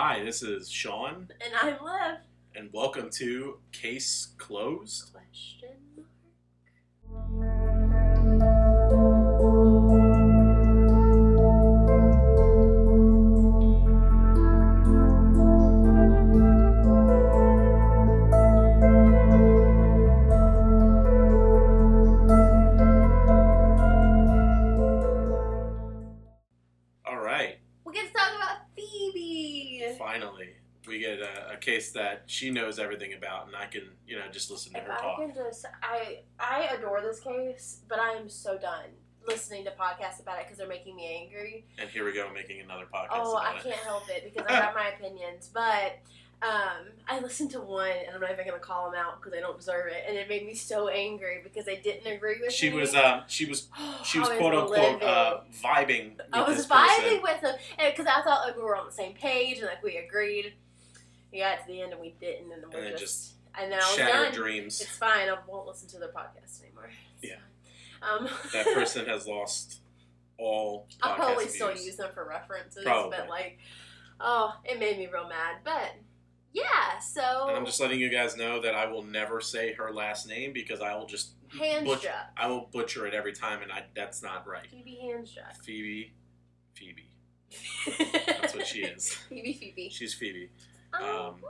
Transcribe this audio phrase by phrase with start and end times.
[0.00, 2.20] Hi, this is Sean, And I'm Liv.
[2.54, 5.12] and welcome to Case Closed.
[5.12, 5.70] Question
[32.28, 35.18] she knows everything about, and I can, you know, just listen to her I talk.
[35.18, 38.90] can just, I I adore this case, but I am so done
[39.26, 41.64] listening to podcasts about it because they're making me angry.
[41.78, 44.74] And here we go, making another podcast Oh, I can't help it because I got
[44.74, 45.50] my opinions.
[45.52, 45.98] But
[46.42, 49.40] um, I listened to one, and I'm not even gonna call them out because they
[49.40, 52.68] don't deserve it, and it made me so angry because I didn't agree with She
[52.70, 52.76] me.
[52.76, 53.68] was, um, she was,
[54.04, 57.22] she was I quote unquote uh, vibing with I was vibing person.
[57.22, 57.54] with them
[57.90, 60.52] because I thought like we were on the same page and like we agreed.
[61.32, 63.70] We got to the end and we didn't, and then we And then just, and
[63.72, 64.34] then I was Shattered done.
[64.34, 64.80] dreams.
[64.80, 65.28] It's fine.
[65.28, 66.90] I won't listen to their podcast anymore.
[67.20, 67.36] It's Yeah.
[68.02, 69.80] Um, That person has lost
[70.38, 70.86] all.
[71.02, 73.16] I'll probably still use them for references, Probably.
[73.18, 73.58] but like,
[74.20, 75.56] oh, it made me real mad.
[75.64, 75.96] But
[76.52, 79.92] yeah, so And I'm just letting you guys know that I will never say her
[79.92, 83.70] last name because I will just hand butch- I will butcher it every time, and
[83.72, 84.66] I that's not right.
[84.70, 85.56] Phoebe hand strap.
[85.62, 86.12] Phoebe,
[86.74, 87.04] Phoebe.
[88.26, 89.14] That's what she is.
[89.28, 89.88] Phoebe Phoebe.
[89.88, 90.50] She's Phoebe.
[90.92, 91.42] Um,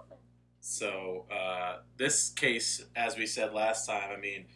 [0.60, 4.46] So uh, this case, as we said last time, I mean,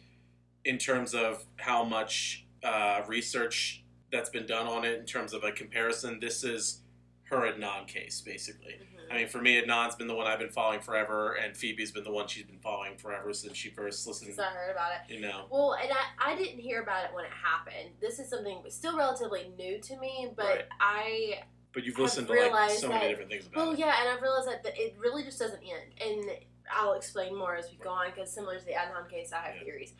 [0.63, 5.43] in terms of how much uh, research that's been done on it, in terms of
[5.43, 6.81] a comparison, this is
[7.23, 8.73] her Adnan case, basically.
[8.73, 9.11] mhm.
[9.11, 12.03] I mean, for me, Adnan's been the one I've been following forever, and Phoebe's been
[12.03, 14.27] the one she's been following forever since she first listened.
[14.35, 15.13] Since I heard about it.
[15.13, 17.89] You know, Well, and I, I didn't hear about it when it happened.
[18.01, 20.65] This is something still relatively new to me, but Right.
[20.79, 23.79] I but you've listened to like so many different things about well, it.
[23.79, 26.31] yeah, and I've realized that it really just doesn't end, and
[26.71, 29.55] I'll explain more as we go on because similar to the Adnan case, I have
[29.57, 29.63] Yeah.
[29.63, 29.93] theories.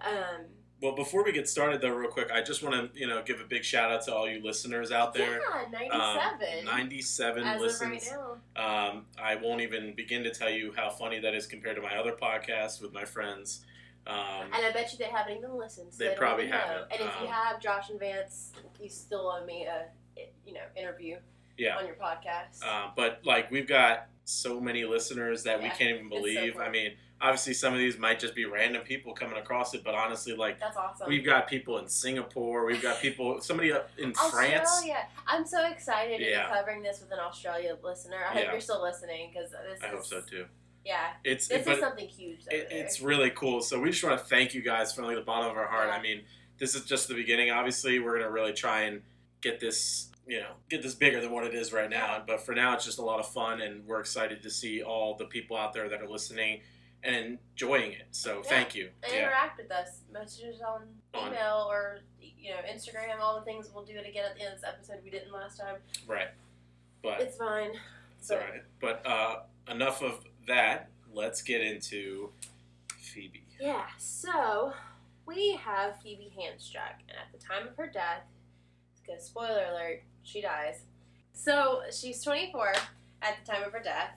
[0.00, 0.46] Um,
[0.82, 3.38] Well, before we get started, though, real quick, I just want to you know give
[3.40, 5.40] a big shout out to all you listeners out there.
[5.40, 6.64] yeah, Um, ninety-seven.
[6.64, 8.06] 97 as listens.
[8.08, 8.88] of right now.
[8.90, 11.96] Um, I won't even begin to tell you how funny that is compared to my
[11.96, 13.64] other podcast with my friends.
[14.06, 14.16] Um,
[14.54, 15.92] And I bet you they haven't even listened.
[15.92, 16.90] So They they, probably haven't.
[16.90, 19.88] And if you Um, have Josh and Vance, you still owe me a
[20.46, 21.16] you know interview
[21.58, 21.76] yeah.
[21.76, 22.62] on your podcast.
[22.66, 26.52] Um, but like we've got so many listeners that we can't even so believe.
[26.54, 26.62] cool.
[26.62, 29.94] I mean, obviously some of these might just be random people coming across it, but
[29.94, 31.08] honestly, like That's awesome.
[31.08, 34.68] we've got people in Singapore, we've got people, somebody up in France.
[34.68, 35.06] Australia.
[35.26, 36.48] I'm so excited to Yeah.
[36.48, 38.18] be covering this with an Australia listener.
[38.28, 40.46] I hope you're still listening because this I is hope so too.
[40.84, 41.08] yeah.
[41.24, 42.40] It's This but is something huge.
[42.50, 43.60] It, it's really cool.
[43.62, 45.88] So we just want to thank you guys from like the bottom of our heart.
[45.88, 45.96] Yeah.
[45.96, 46.22] I mean,
[46.58, 47.50] this is just the beginning.
[47.50, 49.02] Obviously, we're gonna really try and
[49.40, 52.22] get this, you know, get this bigger than what it is right now.
[52.26, 55.16] But for now, it's just a lot of fun, and we're excited to see all
[55.16, 56.60] the people out there that are listening
[57.02, 58.06] and enjoying it.
[58.12, 58.42] So Yeah.
[58.48, 58.90] thank you.
[59.02, 60.02] and Yeah, interact with us.
[60.12, 63.18] Messages on On- email or you know Instagram.
[63.20, 65.02] All the things we'll do it again at the end of this episode.
[65.02, 65.76] We didn't last time.
[66.06, 66.28] right.
[67.02, 67.72] But It's fine.
[68.18, 68.62] it's all right.
[68.80, 70.90] But uh, enough of that.
[71.12, 72.32] Let's get into
[72.98, 73.44] Phoebe.
[73.58, 74.72] Yeah, so
[75.26, 78.22] we have Phoebe Handstruck, and at the time of her death,
[79.04, 80.82] because spoiler alert, she dies.
[81.32, 82.72] So she's 24
[83.22, 84.12] at the time of her death.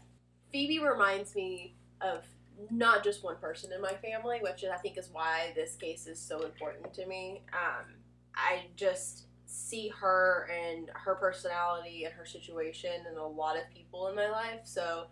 [0.51, 2.23] Phoebe reminds me of
[2.69, 6.19] not just one person in my family, which I think is why this case is
[6.19, 7.41] so important to me.
[7.53, 7.85] Um,
[8.35, 14.07] I just see her and her personality and her situation and a lot of people
[14.07, 14.61] in my life.
[14.65, 15.05] So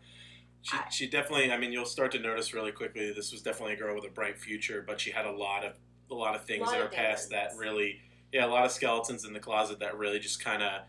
[0.63, 1.51] She, I- she definitely.
[1.51, 3.11] I mean, you'll start to notice really quickly.
[3.13, 5.73] This was definitely a girl with a bright future, but she had a lot of
[6.11, 9.25] a lot of things Lot in her past that really, yeah, a lot of skeletons
[9.25, 10.81] in the closet that really just kind of,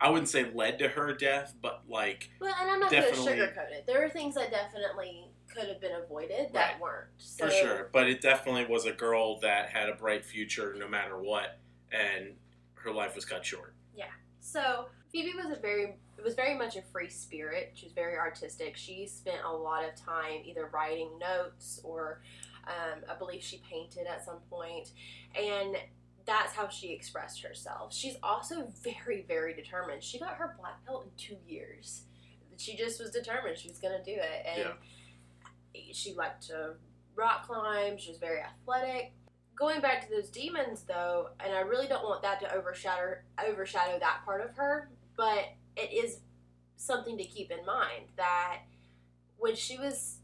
[0.00, 3.18] I wouldn't say led to her death, but like, Well, and I'm not going to
[3.18, 3.84] sugarcoat it.
[3.86, 7.08] There are things that definitely could have been avoided that weren't.
[7.18, 7.90] So, for sure.
[7.92, 11.58] But it definitely was a girl that had a bright future no matter what,
[11.92, 12.34] and
[12.74, 13.74] her life was cut short.
[13.94, 14.04] Yeah.
[14.40, 17.72] So Phoebe was a very it was very much a free spirit.
[17.74, 18.76] She was very artistic.
[18.76, 22.22] She spent a lot of time either writing notes or
[22.66, 24.92] um, I believe she painted at some point,
[25.36, 25.76] and
[26.26, 27.92] that's how she expressed herself.
[27.92, 30.02] She's also very very determined.
[30.02, 32.02] She got her black belt in two years.
[32.56, 34.68] She just was determined she was going to do it, and
[35.92, 36.74] she liked to
[37.16, 37.98] rock climb.
[37.98, 39.12] She was very athletic.
[39.56, 43.16] Going back to those demons, though, and I really don't want that to overshadow
[43.46, 45.44] overshadow that part of her, but
[45.76, 46.20] it is
[46.76, 48.60] something to keep in mind that
[49.38, 50.18] when she was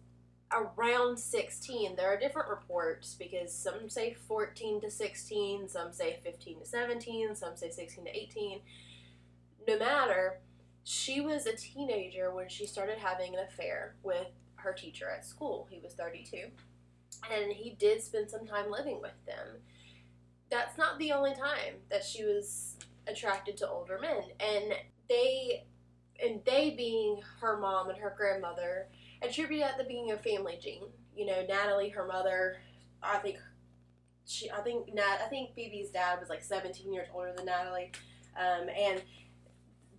[0.53, 6.61] around 16, there are different reports because some say 14 to 16, some say 15
[6.61, 8.61] to 17, some say 16 to 18.
[9.67, 10.41] No matter,
[10.85, 15.69] she was a teenager when she started having an affair with her teacher at school.
[15.71, 16.47] He was 32,
[17.31, 19.61] and he did spend some time living with them.
[20.51, 24.73] That's not the only time that she was attracted to older men, and
[25.11, 25.67] they,
[26.23, 28.89] and they being her mom and her grandmother,
[29.23, 30.85] attribute that to being a family gene.
[31.15, 32.57] You know, Natalie, her mother,
[33.03, 33.39] I think
[34.27, 37.91] she, I think Nat, I think Phoebe's dad was like 17 years older than Natalie,
[38.37, 39.03] um, and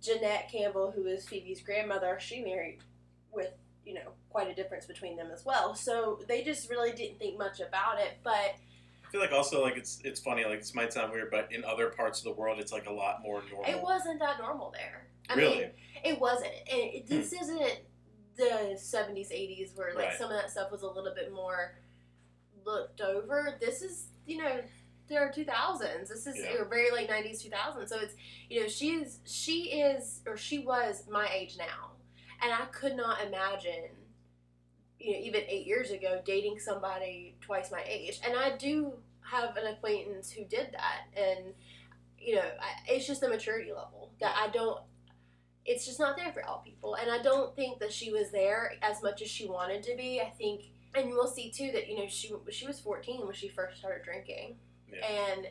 [0.00, 2.78] Jeanette Campbell, who is Phoebe's grandmother, she married
[3.32, 3.50] with
[3.84, 5.74] you know quite a difference between them as well.
[5.74, 8.32] So they just really didn't think much about it, but.
[8.32, 11.64] I feel like also like it's it's funny like this might sound weird, but in
[11.64, 13.68] other parts of the world it's like a lot more normal.
[13.68, 15.08] It wasn't that normal there.
[15.28, 15.58] I really?
[15.58, 15.70] mean,
[16.04, 16.52] it wasn't.
[16.70, 17.80] And it, this isn't
[18.40, 20.18] the 70s, 80s where like Right.
[20.18, 21.76] some of that stuff was a little bit more
[22.64, 23.56] looked over.
[23.60, 24.60] This is, you know,
[25.08, 26.08] there are 2000s.
[26.08, 26.64] This is Yeah.
[26.64, 27.88] very late 90s, 2000s.
[27.90, 28.14] So it's,
[28.48, 31.92] you know, she's she is or she was my age now,
[32.42, 33.96] and I could not imagine.
[34.98, 39.56] You know, even eight years ago, dating somebody twice my age, and I do have
[39.56, 41.54] an acquaintance who did that, and
[42.18, 44.82] you know, I, it's just the maturity level that I don't.
[45.72, 48.72] It's just not there for all people, and I don't think that she was there
[48.82, 50.20] as much as she wanted to be.
[50.20, 50.62] I think,
[50.96, 54.02] and we'll see too that you know she she was fourteen when she first started
[54.04, 54.56] drinking,
[54.92, 55.06] Yeah.
[55.06, 55.46] and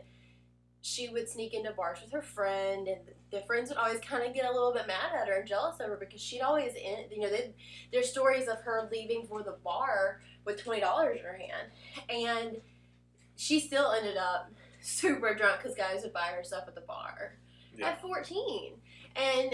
[0.81, 3.01] she would sneak into bars with her friend, and
[3.31, 5.80] the friends would always kind of get a little bit mad at her and jealous
[5.80, 7.54] of her because she'd always, in, you know, they
[7.92, 11.71] there's stories of her leaving for the bar with twenty dollars in her hand,
[12.10, 12.57] and
[13.38, 14.51] she still ended up
[14.81, 17.38] super drunk because guys would buy her stuff at the bar
[17.77, 17.89] Yeah.
[17.92, 18.74] at 14
[19.16, 19.54] and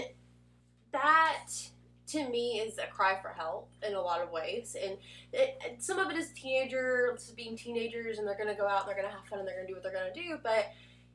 [2.16, 4.76] to me is a cry for help in a lot of ways.
[4.80, 4.96] And
[5.32, 8.88] it, some of it is teenagers being teenagers and they're going to go out and
[8.88, 10.38] they're going to have fun and they're going to do what they're going to do.
[10.42, 10.66] But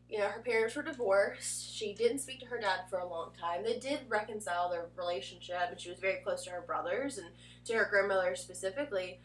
[0.10, 1.74] you know her parents were divorced.
[1.74, 3.64] She didn't speak to her dad for a long time.
[3.64, 7.28] They did reconcile their relationship and she was very close to her brothers and
[7.66, 9.22] to her grandmother specifically.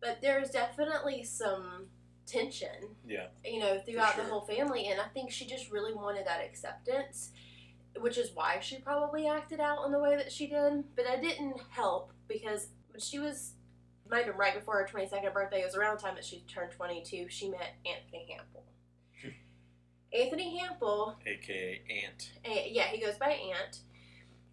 [0.00, 1.86] But there's definitely some
[2.24, 3.26] tension Yeah.
[3.44, 4.22] you know throughout sure.
[4.24, 4.86] the whole family.
[4.86, 7.32] And i think she just really wanted that acceptance
[8.00, 11.22] which is why she probably acted out in the way that she did but that
[11.22, 13.52] didn't help because when she was
[14.10, 16.44] might have been right before her 22nd birthday it was around the time that she
[16.48, 18.62] turned 22 she met anthony hampel
[20.18, 22.32] anthony hampel AKA Ant.
[22.44, 23.80] eh, yeah he goes by ant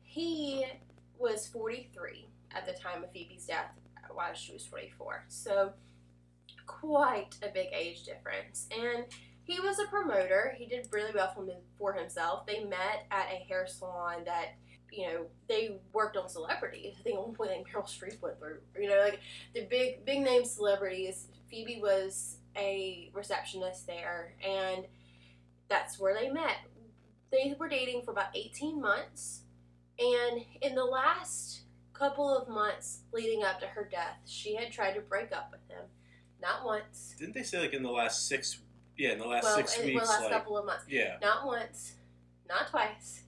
[0.02, 0.66] he
[1.18, 3.72] was 43 at the time of phoebe's death
[4.12, 5.74] while she was 24 so
[6.70, 8.68] quite a big age difference.
[8.72, 9.06] And
[9.50, 10.54] he was a promoter.
[10.56, 11.34] He did really well
[11.78, 12.46] for, himself.
[12.46, 14.50] They met at a hair salon that,
[14.92, 16.98] you know, they worked on celebrities.
[17.00, 19.20] I think at one point like Meryl Streep went through, you know, like
[19.56, 21.30] the big, big name celebrities.
[21.50, 24.86] Phoebe was a receptionist there, and
[25.68, 26.58] that's where they met.
[27.32, 29.42] They were dating for about 18 months,
[29.98, 31.62] and in the last
[31.94, 35.62] couple of months leading up to her death, she had tried to break up with
[35.76, 35.86] him.
[36.40, 37.16] Not once.
[37.18, 38.60] Didn't they say like in the last six?
[39.00, 40.02] Yeah, in the last well, six in weeks.
[40.02, 40.84] the last like, couple of months.
[40.90, 41.16] yeah.
[41.22, 41.94] Not once,
[42.50, 43.22] not twice,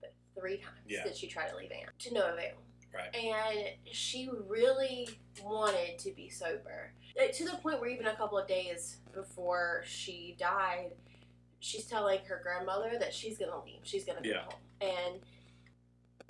[0.00, 1.04] but three times Yeah.
[1.04, 2.54] did she try to leave Anne to no avail.
[2.94, 3.14] Right.
[3.14, 5.08] And she really
[5.42, 6.92] wanted to be sober.
[7.34, 10.92] To the point where even a couple of days before she died,
[11.60, 13.80] she's telling her grandmother that she's gonna leave.
[13.82, 14.44] She's gonna go Yeah.
[14.44, 14.60] home.
[14.80, 15.20] And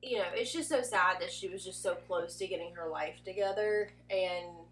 [0.02, 2.88] you know, it's just so sad that she was just so close to getting her
[2.88, 4.67] life together and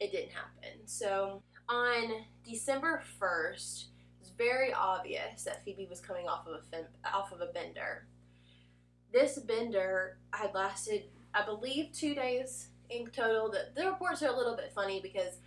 [0.00, 0.84] it didn't happen.
[0.86, 7.14] So on December first, it was very obvious that Phoebe was coming off of a
[7.14, 8.06] off of a bender.
[9.12, 13.50] This bender had lasted, I believe, two days in total.
[13.50, 15.38] The, the reports are a little bit funny because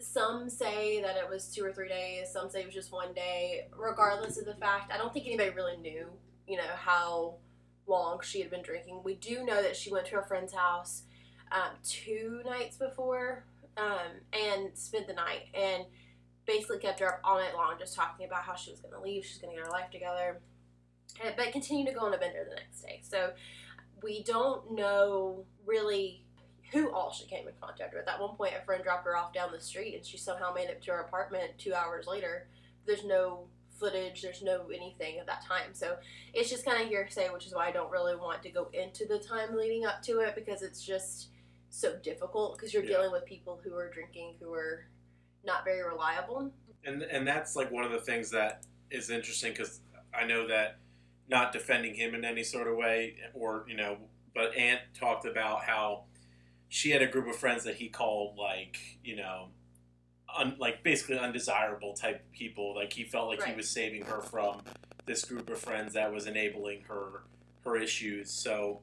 [0.00, 2.32] some say that it was two or three days.
[2.32, 3.68] Some say it was just one day.
[3.76, 6.06] Regardless of the fact, I don't think anybody really knew,
[6.48, 7.36] you know, how
[7.86, 9.02] long she had been drinking.
[9.04, 11.02] We do know that she went to her friend's house
[11.52, 13.44] um, two nights before
[13.76, 15.84] um, and spent the night and
[16.46, 19.00] basically kept her up all night long just talking about how she was going to
[19.00, 20.40] leave, she's going to get her life together,
[21.24, 23.00] and, but continued to go on a bender the next day.
[23.02, 23.32] So
[24.02, 26.24] we don't know really
[26.72, 28.08] who all she came in contact with.
[28.08, 30.68] At one point, a friend dropped her off down the street and she somehow made
[30.68, 32.48] it to her apartment two hours later.
[32.86, 33.46] There's no
[33.78, 35.72] footage, there's no anything at that time.
[35.72, 35.96] So
[36.32, 39.06] it's just kind of hearsay, which is why I don't really want to go into
[39.06, 41.28] the time leading up to it because it's just
[41.74, 42.90] so difficult because you're Yeah.
[42.98, 44.86] dealing with people who are drinking who are
[45.42, 46.52] not very reliable.
[46.86, 49.80] and and that's like one of the things that is interesting because
[50.12, 50.76] I know that
[51.28, 53.96] not defending him in any sort of way, or you know,
[54.34, 56.04] but Ant talked about how
[56.68, 59.48] she had a group of friends that he called like you know,
[60.36, 62.74] un, like basically undesirable type people.
[62.74, 64.62] Like he felt like he was saving her from
[65.06, 67.22] this group of friends that was enabling her
[67.64, 68.30] her issues.
[68.30, 68.82] So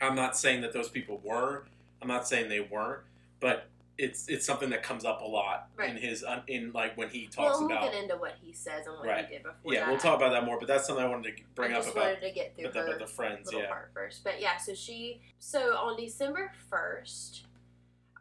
[0.00, 1.66] I'm not saying that those people were.
[2.02, 3.00] I'm not saying they weren't,
[3.40, 3.66] but
[3.98, 5.90] it's it's something that comes up a lot Right.
[5.90, 7.92] in his in like when he talks well, we'll about.
[7.92, 9.26] get into what he says and what Right.
[9.26, 9.74] he did before.
[9.74, 9.88] yeah, that.
[9.90, 10.58] we'll talk about that more.
[10.58, 12.70] But that's something I wanted to bring I up just about wanted to get through
[12.70, 13.50] the, the friends.
[13.52, 14.24] Yeah, part first.
[14.24, 17.44] But yeah, so she so on December first,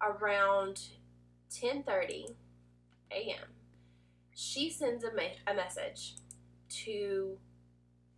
[0.01, 0.81] around
[1.49, 2.35] ten thirty
[3.11, 3.47] a.m.,
[4.35, 6.15] she sends a, me- a message
[6.69, 7.37] to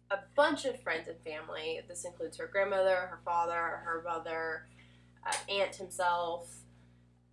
[0.10, 1.80] a bunch of friends and family.
[1.88, 3.54] This includes her grandmother, her father,
[3.86, 4.68] her mother,
[5.26, 6.50] uh, Ant himself,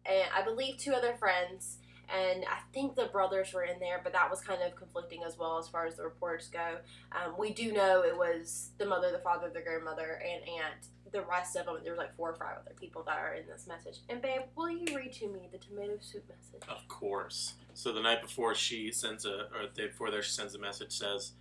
[0.07, 1.79] and I believe two other friends.
[2.11, 5.37] And I think the brothers were in there, but that was kind of conflicting as
[5.37, 6.79] well as far as the reports go.
[7.13, 10.87] Um, we do know it was the mother, the father, the grandmother, and Ant.
[11.13, 13.47] The rest of them, there was like four or five other people that are in
[13.47, 14.01] this message.
[14.09, 16.67] And babe, will you read to me the tomato soup message?
[16.69, 17.55] of course.
[17.75, 20.59] So the night before she sends a, or the day before there, she sends a
[20.59, 21.33] message says,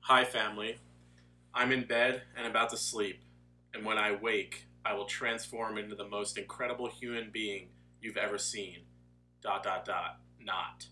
[0.00, 0.78] "Hi family,
[1.54, 3.22] I'm in bed and about to sleep,
[3.74, 7.68] and when I wake, I will transform into the most incredible human being
[8.00, 8.86] you've ever seen."
[9.42, 10.20] Dot dot dot.
[10.38, 10.86] Not.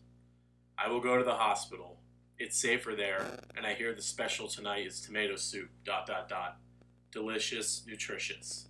[0.77, 2.01] I will go to the hospital.
[2.39, 5.71] It's safer there, and I hear the special tonight is tomato soup.
[5.85, 6.59] Dot dot dot.
[7.11, 8.69] Delicious, nutritious.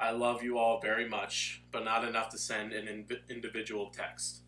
[0.00, 4.42] I love you all very much, but not enough to send an inv- individual text.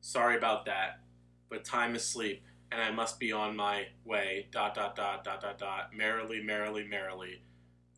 [0.00, 1.00] Sorry about that,
[1.48, 4.48] but time is sleep, and I must be on my way.
[4.50, 5.94] Dot dot dot dot dot dot.
[5.94, 7.42] Merrily, merrily, merrily.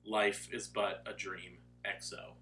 [0.05, 1.59] Life is but a dream.
[1.85, 2.35] EXO.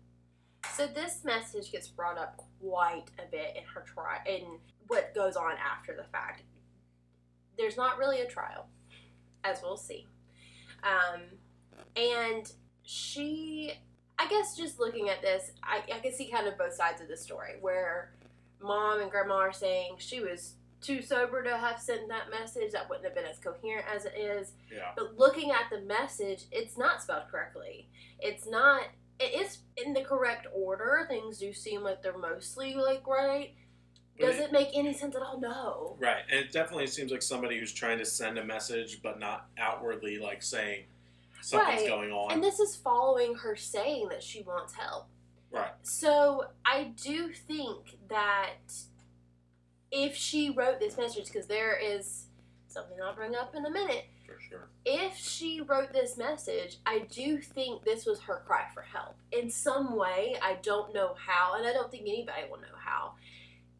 [0.75, 5.37] So this message gets brought up quite a bit in her trial, in what goes
[5.37, 6.43] on after the fact.
[7.57, 8.67] There's not really a trial,
[9.45, 10.07] as we'll see,
[10.83, 11.23] um,
[11.97, 12.51] and
[12.83, 13.73] she,
[14.19, 17.09] I guess, just looking at this, I, I can see kind of both sides of
[17.09, 18.15] the story, where
[18.61, 22.73] mom and grandma are saying she was too sober to have sent that message.
[22.73, 24.53] That wouldn't have been as coherent as it is.
[24.73, 24.91] Yeah.
[24.97, 27.89] But looking at the message, it's not spelled correctly.
[28.19, 28.85] It's not.
[29.19, 31.05] It is in the correct order.
[31.09, 33.55] Things do seem like they're mostly like right.
[34.19, 35.41] Does it make any sense at all?
[35.41, 35.97] No.
[35.99, 39.47] Right, and it definitely seems like somebody who's trying to send a message, but not
[39.57, 40.85] outwardly like saying
[41.41, 41.89] something's Right.
[41.89, 42.31] going on.
[42.33, 45.07] And this is following her saying that she wants help.
[45.51, 45.73] right.
[45.83, 48.57] So I do think that
[49.91, 52.27] if she wrote this message, because there is
[52.69, 54.05] something I'll bring up in a minute.
[54.27, 54.69] For sure.
[54.85, 59.17] if she wrote this message, I do think this was her cry for help.
[59.33, 63.15] In some way, I don't know how, and I don't think anybody will know how.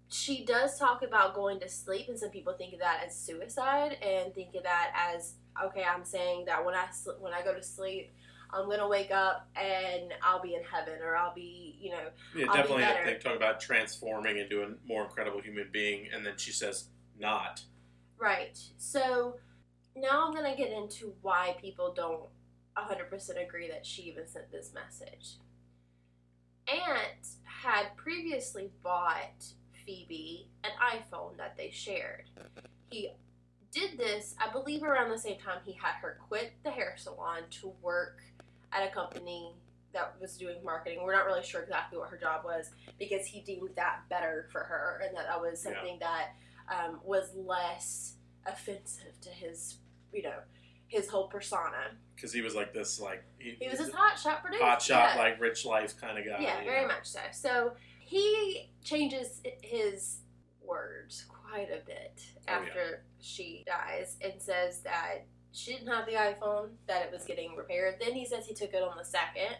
[0.09, 3.93] She does talk about going to sleep, and some people think of that as suicide,
[4.03, 5.85] and think of that as okay.
[5.85, 8.11] I'm saying that when I sl- when I go to sleep,
[8.53, 12.47] I'm gonna wake up and I'll be in heaven, or I'll be, you know, Yeah,
[12.49, 12.83] I'll definitely.
[12.83, 13.05] better.
[13.05, 16.89] They talk about transforming into a more incredible human being, and then she says,
[17.19, 17.63] "Not."
[18.19, 18.59] Right.
[18.77, 19.39] So
[19.97, 22.29] now I'm going to get into why people don't
[22.77, 25.39] 100% agree that she even sent this message.
[26.69, 29.45] Ant had previously bought
[29.85, 32.31] Phoebe an iPhone that they shared.
[32.91, 33.11] He
[33.73, 37.43] did this, I believe, around the same time he had her quit the hair salon
[37.61, 38.23] to work
[38.73, 39.55] at a company
[39.93, 41.01] that was doing marketing.
[41.03, 44.61] We're not really sure exactly what her job was because he deemed that better for
[44.61, 45.73] her and that that was Yeah.
[45.75, 46.35] something that
[46.73, 48.15] um, was less
[48.47, 49.79] offensive to his,
[50.13, 50.39] you know,
[50.87, 51.97] his whole persona.
[52.15, 54.65] Because he was like this, like He was this hot shot producer.
[54.65, 55.21] hot shot, yeah.
[55.23, 56.41] like rich life kind of guy.
[56.41, 56.89] Yeah, very know?
[56.89, 57.21] much so.
[57.33, 60.19] So he changes his
[60.63, 62.59] words quite a bit Oh, yeah.
[62.59, 67.57] after she dies and says that she didn't have the iPhone, that it was getting
[67.57, 67.97] repaired.
[68.01, 69.57] Then he says he took it on the second.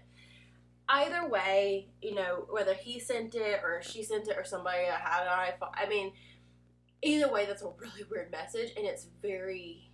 [0.89, 5.01] Either way, you know, whether he sent it or she sent it or somebody that
[5.01, 6.13] had an iPhone, I mean,
[7.03, 9.91] either way, that's a really weird message and it's very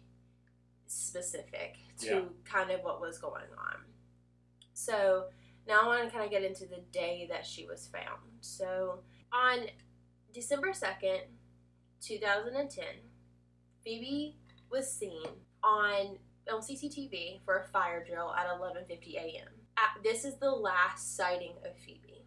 [0.87, 2.25] specific to Yeah.
[2.45, 3.85] kind of what was going on.
[4.73, 5.31] So
[5.67, 8.23] now I want to kind of get into the day that she was found.
[8.41, 9.67] So on
[10.33, 11.23] December 2nd,
[12.01, 12.85] 2010,
[13.83, 14.37] Phoebe
[14.71, 15.27] was seen
[15.67, 16.19] on
[16.53, 19.49] on CCTV for a fire drill at 11:50 a.m.
[20.03, 22.25] This is the last sighting of Phoebe.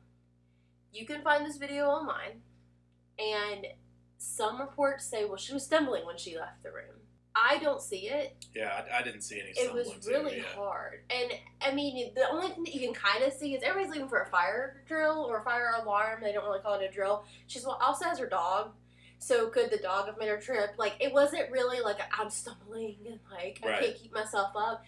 [0.91, 2.41] You can find this video online,
[3.17, 3.65] and
[4.17, 6.99] some reports say, well, she was stumbling when she left the room.
[7.35, 8.35] I don't see it.
[8.53, 9.51] Yeah, I, I didn't see any.
[9.51, 10.43] It was really yeah.
[10.55, 11.01] hard.
[11.09, 11.31] And
[11.61, 14.21] I mean, the only thing that you can kind of see is everybody's leaving for
[14.21, 16.21] a fire drill or a fire alarm.
[16.21, 17.23] They don't really call it a drill.
[17.47, 18.71] She's also has her dog.
[19.19, 20.71] So could the dog have made her trip?
[20.77, 24.83] Like it wasn't really like I'm stumbling and like I can't keep myself up.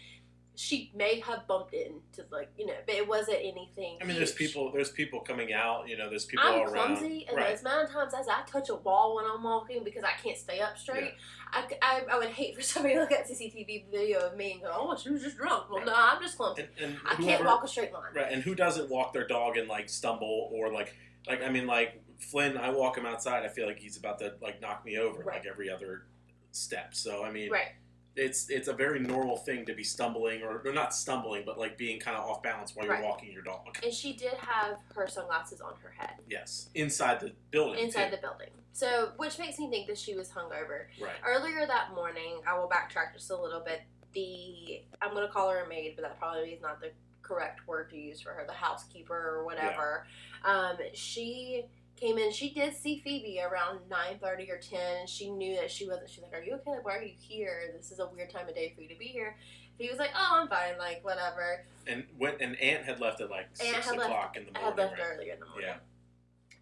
[0.55, 3.97] she may have bumped into like you know, but it wasn't anything.
[4.01, 4.71] I mean, there's people.
[4.71, 5.87] There's people coming out.
[5.89, 6.97] You know, there's people I'm all around.
[6.97, 7.51] clumsy, and right.
[7.51, 10.59] as of times as I touch a wall when I'm walking because I can't stay
[10.59, 11.13] up straight,
[11.51, 14.61] I, I, I would hate for somebody to look at CCTV video of me and
[14.61, 15.87] go, "Oh, she was just drunk." Well, Right.
[15.87, 16.67] no, I'm just clumsy.
[16.79, 18.13] And, and I can't walk a straight line.
[18.13, 20.95] Right, and who doesn't walk their dog and like stumble or like
[21.27, 24.33] like I mean like Flynn, I walk him outside, I feel like he's about to
[24.41, 25.37] like knock me over Right.
[25.37, 26.03] like every other
[26.51, 26.93] step.
[26.93, 27.69] So I mean, Right.
[28.15, 31.77] it's it's a very normal thing to be stumbling or, or not stumbling, but like
[31.77, 33.77] being kind of off balance while you're walking your dog.
[33.83, 37.83] And she did have her sunglasses on her head Yes, inside the building.
[37.83, 38.17] inside too.
[38.17, 38.49] the building.
[38.73, 40.85] So, which makes me think that she was hungover.
[41.01, 41.11] right.
[41.27, 43.81] Earlier that morning, I will backtrack just a little bit.
[44.13, 47.67] The I'm going to call her a maid, but that probably is not the correct
[47.67, 48.45] word to use for her.
[48.45, 50.05] The housekeeper or whatever.
[50.43, 52.31] Um, she came in.
[52.31, 56.09] She did see Phoebe around nine thirty or ten, and she knew that she wasn't.
[56.09, 56.71] She's like, "Are you okay?
[56.71, 57.71] Like, why are you here?
[57.77, 59.37] This is a weird time of day for you to be here."
[59.77, 60.77] He was like, "Oh, I'm fine.
[60.77, 64.37] Like, whatever." And when and Ant had left at like Ant six had left- o'clock
[64.37, 64.69] in the morning.
[64.69, 65.07] had left right?
[65.13, 65.67] earlier in the morning.
[65.69, 65.77] Yeah.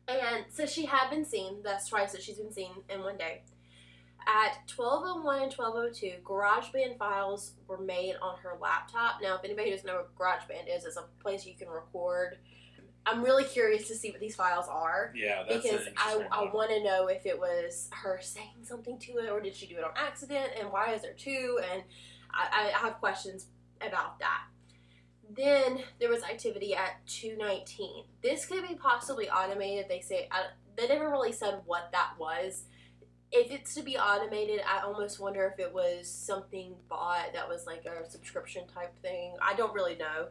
[0.07, 1.57] And so she had been seen.
[1.63, 3.43] That's twice that she's been seen in one day.
[4.29, 9.15] At 1201 and 1202, GarageBand files were made on her laptop.
[9.23, 12.37] Now, if anybody doesn't know what GarageBand is, it's a place you can record.
[13.07, 16.69] I'm really curious to see what these files are Yeah, that's because I, I want
[16.69, 19.83] to know if it was her saying something to it or did she do it
[19.83, 21.59] on accident and why is there two?
[21.71, 21.81] And
[22.31, 23.47] I, I have questions
[23.81, 24.43] about that.
[25.35, 28.03] Then there was activity at 219.
[28.21, 29.85] This could be possibly automated.
[29.89, 32.65] They say I, they never really said what that was.
[33.31, 37.67] If it's to be automated, I almost wonder if it was something bought that was
[37.67, 39.35] like a subscription type thing.
[39.41, 40.29] I don't really know.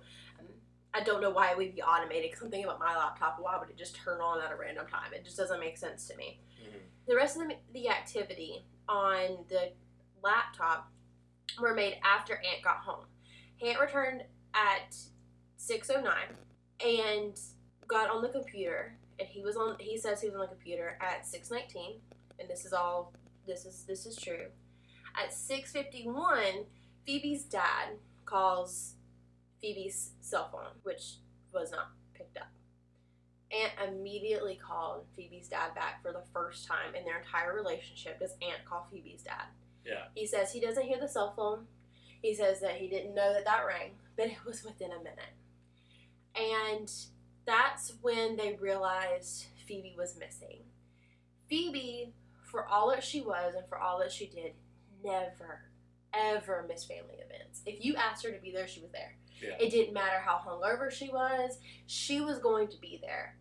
[0.93, 2.33] I don't know why it would be automated.
[2.33, 3.39] 'cause I'm thinking about my laptop.
[3.39, 5.13] Why would it just turn on at a random time?
[5.13, 6.41] It just doesn't make sense to me.
[6.61, 6.81] Mhm.
[7.07, 9.73] The rest of the, the activity on the
[10.23, 10.91] laptop
[11.61, 13.07] were made after Ant got home.
[13.63, 14.25] Ant returned
[14.55, 14.97] at
[15.57, 16.37] 6:09
[16.81, 17.39] and
[17.87, 19.79] got on the computer, and he was on.
[19.79, 22.01] He says he was on the computer at 6:19,
[22.39, 23.13] and this is all.
[23.47, 24.47] This is this is true.
[25.17, 26.67] At 6:51,
[27.07, 28.95] Phoebe's dad calls
[29.61, 31.17] Phoebe's cell phone, which
[31.53, 32.49] was not picked up.
[33.51, 38.21] Ant immediately called Phoebe's dad back for the first time in their entire relationship.
[38.21, 39.47] Does Ant call Phoebe's dad?
[39.87, 40.05] Yeah.
[40.15, 41.67] He says he doesn't hear the cell phone.
[42.21, 45.35] He says that he didn't know that that rang, but it was within a minute.
[46.37, 46.91] And
[47.47, 50.59] that's when they realized Phoebe was missing.
[51.49, 52.13] Phoebe,
[52.51, 54.53] for all that she was and for all that she did,
[55.05, 55.63] never,
[56.15, 57.63] ever miss family events.
[57.67, 59.17] If you asked her to be there, she was there.
[59.43, 59.57] Yeah.
[59.61, 63.37] It didn't matter how hungover she was, she was going to be there.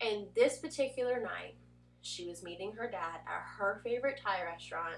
[0.00, 1.56] And this particular night,
[2.00, 4.96] she was meeting her dad at her favorite Thai restaurant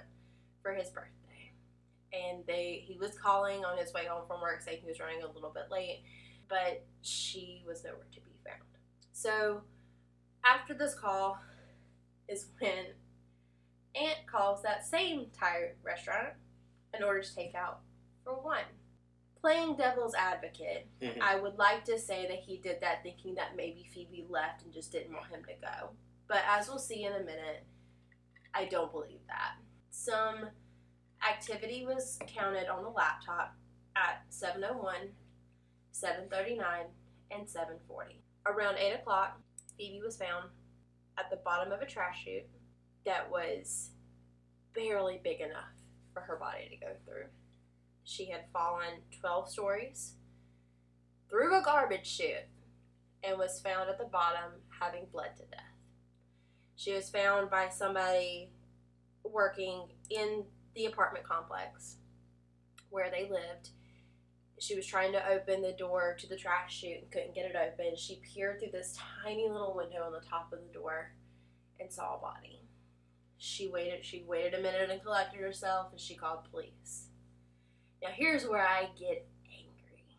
[0.63, 1.11] for his birthday.
[2.13, 5.23] And they he was calling on his way home from work saying he was running
[5.23, 6.03] a little bit late,
[6.49, 8.63] but she was nowhere to be found.
[9.13, 9.63] So
[10.45, 11.39] after this call
[12.29, 12.87] is when
[13.95, 16.35] Ant calls that same Thai restaurant
[16.95, 17.77] and orders takeout
[18.25, 18.65] for one.
[19.41, 21.21] Playing devil's advocate, Mhm.
[21.21, 24.73] I would like to say that he did that thinking that maybe Phoebe left and
[24.73, 25.97] just didn't want him to go.
[26.27, 27.65] But as we'll see in a minute,
[28.53, 29.57] I don't believe that.
[29.91, 30.51] Some
[31.27, 33.55] activity was counted on the laptop
[33.97, 35.17] at 701,
[35.93, 36.95] 739,
[37.31, 38.23] and 740.
[38.47, 39.41] Around 8 o'clock,
[39.77, 40.51] Phoebe was found
[41.17, 42.49] at the bottom of a trash chute
[43.05, 43.91] that was
[44.75, 45.75] barely big enough
[46.13, 47.27] for her body to go through.
[48.05, 50.15] She had fallen 12 stories
[51.29, 52.49] through a garbage chute
[53.23, 55.61] and was found at the bottom having bled to death.
[56.77, 58.51] She was found by somebody
[59.23, 61.97] working in the apartment complex
[62.89, 63.71] where they lived.
[64.59, 67.57] She was trying to open the door to the trash chute and couldn't get it
[67.57, 67.97] open.
[67.97, 71.13] She peered through this tiny little window on the top of the door
[71.79, 72.60] and saw a body.
[73.43, 77.07] She waited she waited a minute and collected herself and she called police.
[78.03, 80.19] Now here's where I get angry.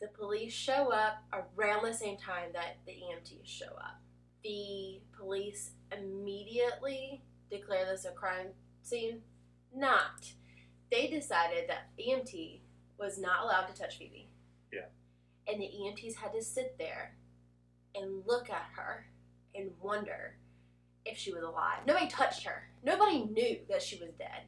[0.00, 4.00] The police show up around the same time that the EMTs show up.
[4.42, 8.48] The police immediately declare this a crime
[8.82, 9.22] scene.
[9.72, 10.32] Not.
[10.90, 12.58] They decided that EMT
[12.98, 14.32] was not allowed to touch Phoebe.
[14.72, 14.86] Yeah.
[15.46, 17.14] And the EMTs had to sit there
[17.94, 19.06] and look at her
[19.54, 20.38] and wonder
[21.10, 21.80] if she was alive.
[21.86, 22.68] Nobody touched her.
[22.84, 24.42] Nobody knew that she was dead.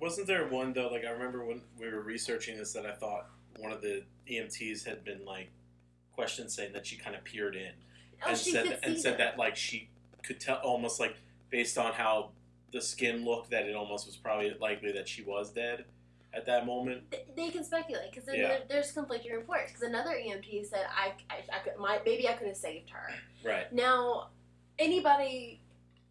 [0.00, 0.88] Wasn't there one though?
[0.88, 4.84] Like I remember when we were researching this that I thought one of the EMTs
[4.84, 5.50] had been like
[6.14, 7.70] questioned saying that she kind of peered in
[8.24, 9.88] Oh, and said could and said that like she
[10.22, 11.16] could tell almost like
[11.50, 12.30] based on how
[12.72, 15.84] the skin looked that it almost was probably likely that she was dead.
[16.32, 17.00] at that moment.
[17.36, 18.48] They can speculate because then Yeah.
[18.48, 19.70] there, there's conflicting reports.
[19.70, 23.12] Because another EMT said, "I, I, I could, my, maybe I could have saved her."
[23.44, 23.72] Right.
[23.72, 24.30] Now,
[24.78, 25.62] anybody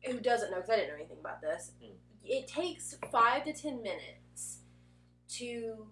[0.06, 1.96] who doesn't know, because I didn't know anything about this, Mm.
[2.24, 4.60] it takes five to ten minutes
[5.30, 5.88] to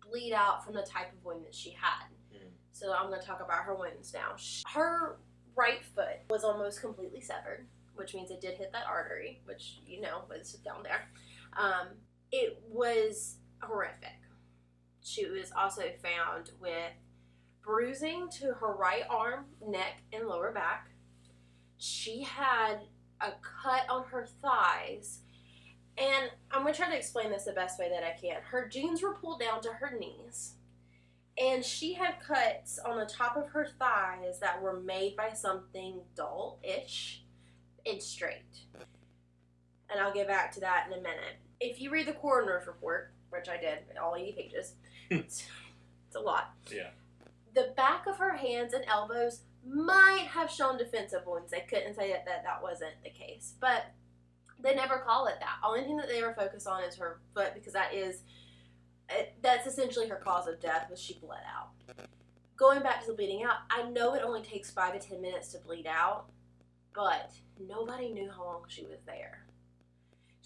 [0.00, 2.08] bleed out from the type of wound that she had.
[2.32, 2.50] Mm.
[2.72, 4.36] So I'm going to talk about her wounds now.
[4.72, 5.18] Her
[5.54, 10.00] right foot was almost completely severed, which means it did hit that artery, which you
[10.00, 11.10] know was down there.
[11.56, 11.88] Um,
[12.32, 14.18] it was horrific.
[15.02, 16.92] She was also found with
[17.62, 20.89] bruising to her right arm, neck, and lower back.
[21.80, 22.80] She had
[23.22, 25.20] a cut on her thighs.
[25.96, 28.36] And I'm going to try to explain this the best way that I can.
[28.42, 30.52] Her jeans were pulled down to her knees.
[31.38, 36.02] And she had cuts on the top of her thighs that were made by something
[36.14, 37.22] dull ish
[37.86, 38.66] and straight.
[39.88, 41.38] And I'll get back to that in a minute.
[41.60, 44.74] If you read the coroner's report, which I did, all 80 pages,
[45.08, 45.16] hmm.
[45.16, 45.46] it's,
[46.06, 46.52] it's a lot.
[46.70, 46.90] Yeah.
[47.54, 51.50] The back of her hands and elbows might have shown defensive wounds.
[51.50, 53.54] They couldn't say that that, that wasn't the case.
[53.60, 53.86] But
[54.62, 55.56] they never call it that.
[55.64, 58.22] Only thing that they were focused on is her foot because that is
[59.08, 61.70] it, that's essentially her cause of death was she bled out.
[62.56, 65.52] Going back to the bleeding out, I know it only takes five to ten minutes
[65.52, 66.26] to bleed out,
[66.94, 69.46] but nobody knew how long she was there.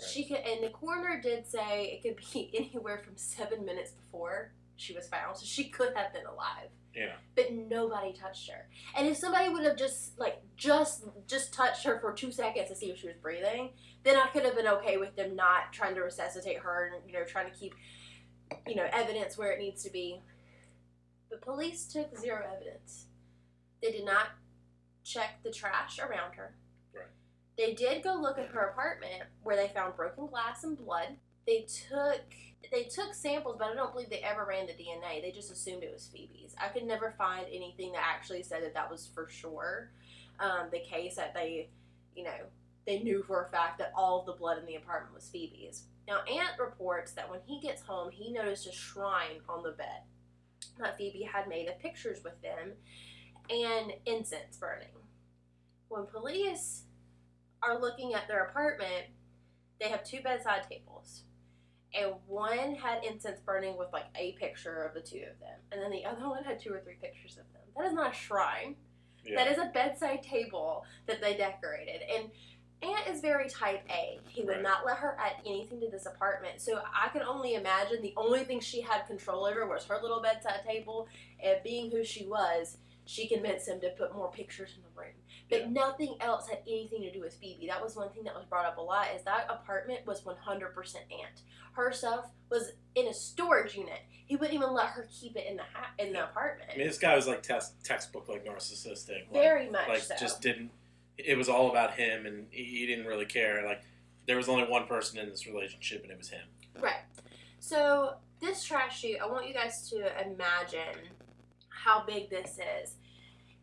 [0.08, 4.52] She could, and the coroner did say it could be anywhere from seven minutes before
[4.76, 7.16] she was found, so she could have been alive Yeah.
[7.34, 8.68] but nobody touched her.
[8.96, 12.76] And if somebody would have just like just just touched her for two seconds to
[12.76, 13.70] see if she was breathing,
[14.04, 17.18] then I could have been okay with them not trying to resuscitate her and you
[17.18, 17.74] know trying to keep
[18.66, 20.22] you know evidence where it needs to be.
[21.30, 23.06] But police took zero evidence.
[23.82, 24.28] They did not
[25.04, 26.54] check the trash around her.
[26.94, 27.06] Right.
[27.58, 31.16] They did go look at her apartment where they found broken glass and blood.
[31.46, 32.22] They took
[32.72, 35.22] they took samples, but I don't believe they ever ran the DNA.
[35.22, 36.54] They just assumed it was Phoebe's.
[36.58, 39.90] I could never find anything that actually said that that was for sure
[40.40, 41.68] um, the case that they,
[42.16, 42.30] you know,
[42.86, 45.84] they knew for a fact that all of the blood in the apartment was Phoebe's.
[46.06, 50.02] Now, Ant reports that when he gets home, he noticed a shrine on the bed
[50.78, 52.72] that Phoebe had made of pictures with them
[53.48, 54.88] and incense burning.
[55.88, 56.82] When police
[57.62, 59.06] are looking at their apartment,
[59.80, 61.22] they have two bedside tables
[61.98, 65.80] and one had incense burning with like a picture of the two of them, and
[65.80, 67.62] then the other one had two or three pictures of them.
[67.76, 68.76] That is not a shrine.
[69.24, 69.36] Yeah.
[69.36, 72.02] That is a bedside table that they decorated.
[72.14, 72.30] And
[72.82, 74.20] Ant is very type A.
[74.28, 74.62] He would Right.
[74.62, 76.60] not let her add anything to this apartment.
[76.60, 80.20] So I can only imagine the only thing she had control over was her little
[80.20, 81.08] bedside table.
[81.42, 82.76] And being who she was,
[83.06, 85.14] she convinced him to put more pictures in the room.
[85.50, 85.68] But Yeah.
[85.68, 87.66] nothing else had anything to do with Phoebe.
[87.66, 91.02] That was one thing that was brought up a lot is that apartment was 100%
[91.12, 91.42] Ant.
[91.72, 94.00] Her stuff was in a storage unit.
[94.26, 96.70] He wouldn't even let her keep it in the ha- in the apartment.
[96.72, 99.24] I mean, this guy was like test, textbook like narcissistic.
[99.24, 100.14] Like, Very much like so.
[100.18, 100.70] just didn't.
[101.18, 103.64] It was all about him, and he, he didn't really care.
[103.66, 103.82] Like
[104.26, 106.46] there was only one person in this relationship, and it was him.
[106.80, 107.02] Right.
[107.60, 111.08] So this trash chute, I want you guys to imagine
[111.68, 112.96] how big this is.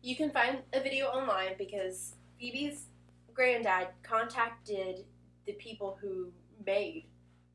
[0.02, 2.86] You can find a video online because Phoebe's
[3.34, 5.04] granddad contacted
[5.46, 6.32] the people who
[6.66, 7.04] made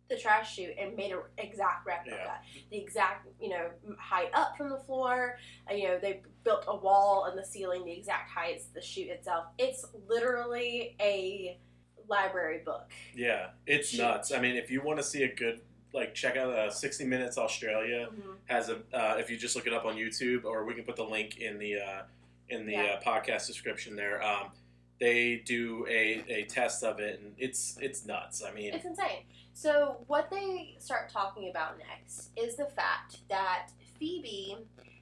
[0.09, 2.37] the trash chute and made an exact replica, Yeah.
[2.71, 5.37] the exact you know height up from the floor.
[5.69, 9.09] Uh, you know they built a wall in the ceiling, the exact heights, the chute
[9.09, 9.47] itself.
[9.57, 11.59] It's literally a
[12.07, 12.89] library book.
[13.13, 13.97] Yeah, it's Shoot.
[14.01, 14.31] nuts.
[14.31, 15.59] I mean, if you want to see a good,
[15.93, 18.07] like, check out uh, 60 Minutes Australia
[18.45, 18.77] has a.
[18.93, 21.39] Uh, if you just look it up on YouTube, or we can put the link
[21.39, 22.01] in the uh,
[22.49, 22.83] in the Yeah.
[22.83, 24.21] uh, podcast description there.
[24.23, 24.51] Um,
[24.99, 28.43] they do a, a test of it, and it's it's nuts.
[28.43, 29.25] I mean, It's insane.
[29.53, 34.57] So what they start talking about next is the fact that Phoebe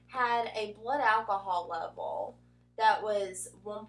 [0.08, 2.36] had a blood alcohol level
[2.78, 3.86] that was one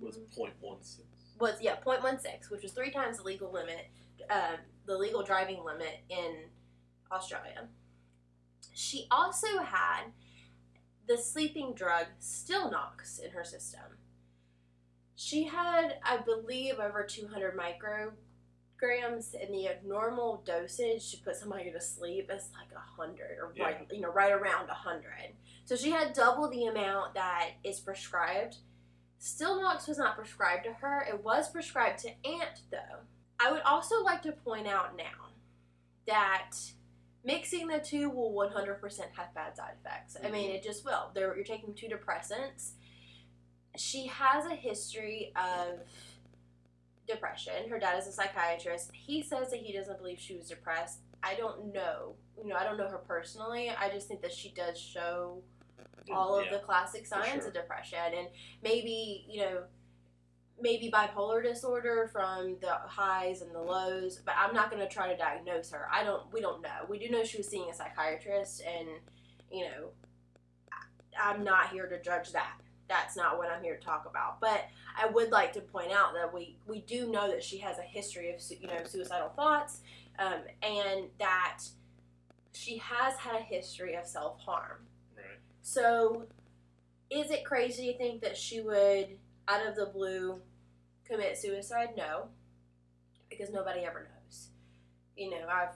[0.00, 1.06] was point one six.
[1.38, 3.88] was yeah 0.16, which was three times the legal limit,
[4.30, 6.44] um, the legal driving limit in
[7.12, 7.68] Australia.
[8.74, 10.04] She also had
[11.08, 13.80] the sleeping drug Stilnox in her system.
[15.16, 21.80] She had, I believe, over 200 micrograms, and the normal dosage to put somebody to
[21.80, 25.02] sleep is like 100, or right, you know, right around 100.
[25.64, 28.58] So she had double the amount that is prescribed.
[29.20, 31.04] Stilnox was not prescribed to her.
[31.08, 33.00] It was prescribed to Ant, though.
[33.40, 35.32] I would also like to point out now
[36.06, 36.52] that
[37.28, 38.80] mixing the two will 100%
[39.16, 40.16] have bad side effects.
[40.22, 40.56] I mean, mm-hmm.
[40.56, 41.10] it just will.
[41.14, 42.72] They're, you're taking two depressants.
[43.76, 45.80] She has a history of
[47.06, 47.68] depression.
[47.70, 48.90] Her dad is a psychiatrist.
[48.92, 51.00] He says that he doesn't believe she was depressed.
[51.22, 53.70] I don't know you know, I don't know her personally.
[53.70, 55.42] I just think that she does show
[56.08, 56.52] mm, all of Yeah.
[56.52, 57.48] the classic signs sure.
[57.48, 58.28] of depression and
[58.62, 59.64] maybe you know
[60.60, 65.08] maybe bipolar disorder from the highs and the lows but i'm not going to try
[65.10, 65.88] to diagnose her.
[65.92, 66.84] I don't we don't know.
[66.88, 68.88] We do know she was seeing a psychiatrist and
[69.50, 69.90] you know
[70.72, 72.60] I- i'm not here to judge that.
[72.88, 74.40] That's not what i'm here to talk about.
[74.40, 74.64] But
[74.96, 77.82] i would like to point out that we we do know that she has a
[77.82, 79.80] history of you know suicidal thoughts
[80.18, 81.60] um, and that
[82.52, 84.78] she has had a history of self-harm.
[85.16, 85.38] Right.
[85.62, 86.24] so,
[87.10, 89.16] is it crazy to think that she would,
[89.48, 90.40] out of the blue,
[91.04, 91.90] commit suicide?
[91.96, 92.28] No,
[93.28, 94.48] because nobody ever knows.
[95.16, 95.74] You know, I've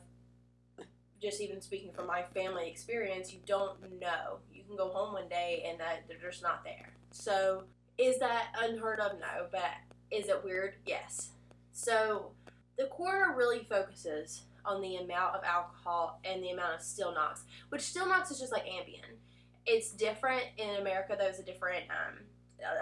[1.21, 4.39] just even speaking from my family experience, you don't know.
[4.53, 6.93] You can go home one day and that they're just not there.
[7.11, 7.65] So,
[7.99, 9.19] is that unheard of?
[9.21, 9.71] No, but
[10.11, 10.75] is it weird?
[10.87, 11.31] Yes.
[11.73, 12.33] So,
[12.77, 17.83] the coroner really focuses on the amount of alcohol and the amount of Stilnox, which
[17.83, 19.19] Stilnox is just like Ambien
[19.67, 21.17] it's different in America.
[21.21, 22.19] It's a different, um,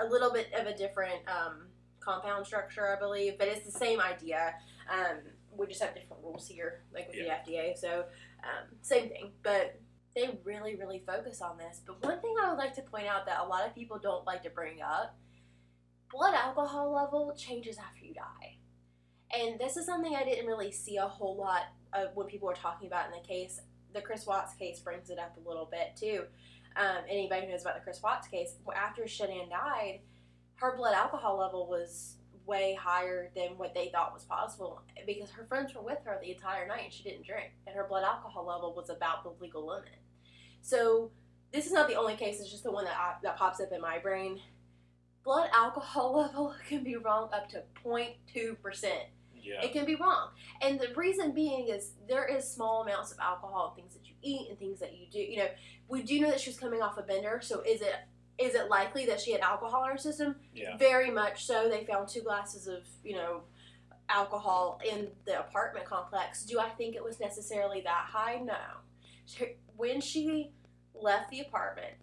[0.00, 1.66] a little bit of a different um,
[2.00, 4.54] compound structure, I believe, but it's the same idea.
[4.90, 5.18] Um,
[5.56, 7.38] we just have different rules here, like with Yeah.
[7.46, 7.76] the FDA.
[7.78, 8.04] So
[8.44, 9.80] um, same thing, but
[10.14, 11.82] they really, really focus on this.
[11.86, 14.24] But one thing I would like to point out that a lot of people don't
[14.26, 15.16] like to bring up:
[16.10, 18.56] blood alcohol level changes after you die.
[19.32, 21.62] And this is something I didn't really see a whole lot
[21.92, 23.60] of when people were talking about in the case.
[23.92, 26.24] The Chris Watts case brings it up a little bit too.
[26.76, 30.00] Um, anybody who knows about the Chris Watts case, after Shanann died,
[30.54, 35.44] her blood alcohol level was way higher than what they thought was possible because her
[35.44, 38.46] friends were with her the entire night and she didn't drink, and her blood alcohol
[38.46, 39.98] level was about the legal limit.
[40.62, 41.10] So
[41.52, 43.72] this is not the only case; it's just the one that I, that pops up
[43.72, 44.40] in my brain.
[45.24, 49.04] Blood alcohol level can be wrong up to 0.2 percent.
[49.42, 49.62] Yeah.
[49.62, 50.28] It can be wrong.
[50.60, 54.58] And the reason being is there is small amounts of alcohol and things eat and
[54.58, 55.18] things that you do.
[55.18, 55.48] You know,
[55.88, 57.94] we do know that she was coming off a bender, so is it
[58.38, 60.36] is it likely that she had alcohol in her system?
[60.54, 60.76] Yeah.
[60.78, 61.68] Very much so.
[61.68, 63.42] They found two glasses of, you know,
[64.08, 66.44] alcohol in the apartment complex.
[66.46, 68.36] Do I think it was necessarily that high?
[68.42, 68.56] No.
[69.26, 70.52] She- When she
[70.94, 71.94] left the apartment,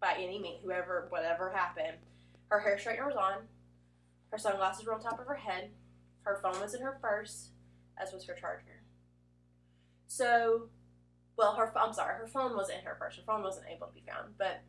[0.00, 1.98] by any means, whoever, whatever happened,
[2.48, 3.46] her hair straightener was on,
[4.30, 5.70] her sunglasses were on top of her head,
[6.22, 7.50] her phone was in her purse,
[7.98, 8.82] as was her charger.
[10.08, 10.68] So,
[11.36, 13.16] well, her I'm sorry, her phone was in her purse.
[13.16, 14.62] Her phone wasn't able to be found, but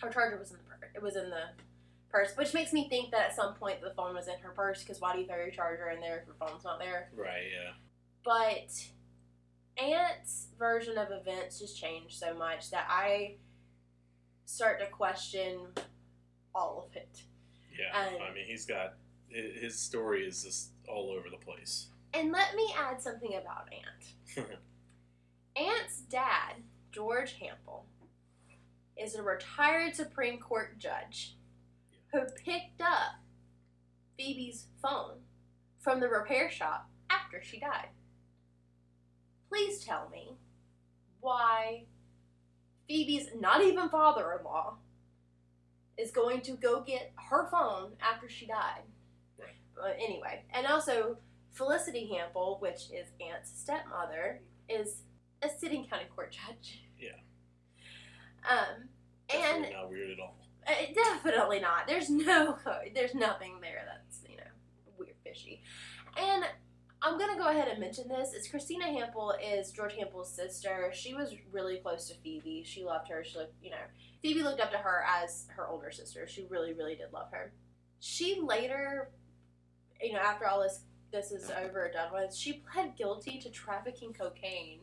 [0.00, 0.90] her charger was in the purse.
[0.94, 1.44] It was in the
[2.10, 4.82] purse, which makes me think that at some point the phone was in her purse.
[4.82, 7.10] Because why do you throw your charger in there if your phone's not there?
[7.14, 7.44] Right.
[7.52, 7.72] Yeah.
[8.24, 8.70] But
[9.82, 13.36] Ant's version of events just changed so much that I
[14.44, 15.66] start to question
[16.54, 17.22] all of it.
[17.78, 17.98] Yeah.
[17.98, 18.94] Um, I mean, he's got
[19.28, 21.88] his story is just all over the place.
[22.12, 24.46] And let me add something about Ant.
[25.56, 26.54] Ant's dad,
[26.90, 27.84] George Hampel,
[28.96, 31.36] is a retired Supreme Court judge
[32.12, 33.20] who picked up
[34.18, 35.18] Phoebe's phone
[35.80, 37.88] from the repair shop after she died.
[39.48, 40.32] Please tell me
[41.20, 41.84] why
[42.88, 44.76] Phoebe's not even father in law
[45.96, 48.82] is going to go get her phone after she died.
[49.74, 51.18] But anyway, and also
[51.52, 55.02] Felicity Hampel, which is Ant's stepmother, is
[55.44, 56.84] a sitting county court judge.
[56.98, 57.10] Yeah.
[58.48, 58.88] Um,
[59.30, 60.36] and Definitely not weird at all.
[60.66, 61.86] uh, definitely not.
[61.86, 62.58] There's no,
[62.94, 64.42] there's nothing there that's you know
[64.98, 65.62] weird, fishy.
[66.16, 66.44] And
[67.02, 68.32] I'm gonna go ahead and mention this.
[68.34, 70.90] It's Christina Hampel is George Hampel's sister.
[70.94, 72.62] She was really close to Phoebe.
[72.64, 73.22] She loved her.
[73.24, 73.76] She looked, you know,
[74.22, 76.26] Phoebe looked up to her as her older sister.
[76.26, 77.52] She really, really did love her.
[78.00, 79.10] She later,
[80.00, 80.80] you know, after all this
[81.12, 84.80] this is over and done with, she pled guilty to trafficking cocaine.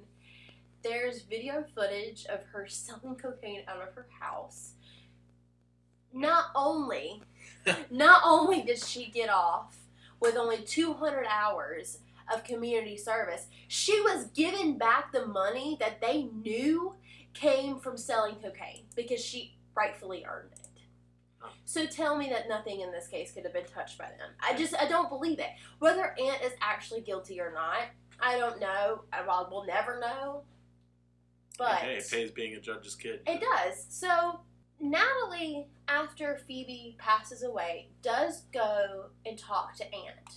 [0.83, 4.73] There's video footage of her selling cocaine out of her house.
[6.13, 7.21] Not only,
[7.91, 9.77] not only did she get off
[10.19, 11.99] with only 200 hours
[12.33, 16.95] of community service, she was given back the money that they knew
[17.33, 20.67] came from selling cocaine because she rightfully earned it.
[21.65, 24.29] So tell me that nothing in this case could have been touched by them.
[24.41, 25.49] I just I don't believe it.
[25.79, 27.83] Whether Ant is actually guilty or not,
[28.19, 29.01] I don't know.
[29.11, 30.43] I well, we'll never know.
[31.57, 33.21] But hey, it pays being a judge's kid.
[33.27, 33.85] it does.
[33.89, 34.41] So
[34.79, 40.35] Natalie, after Phoebe passes away, does go and talk to Ant,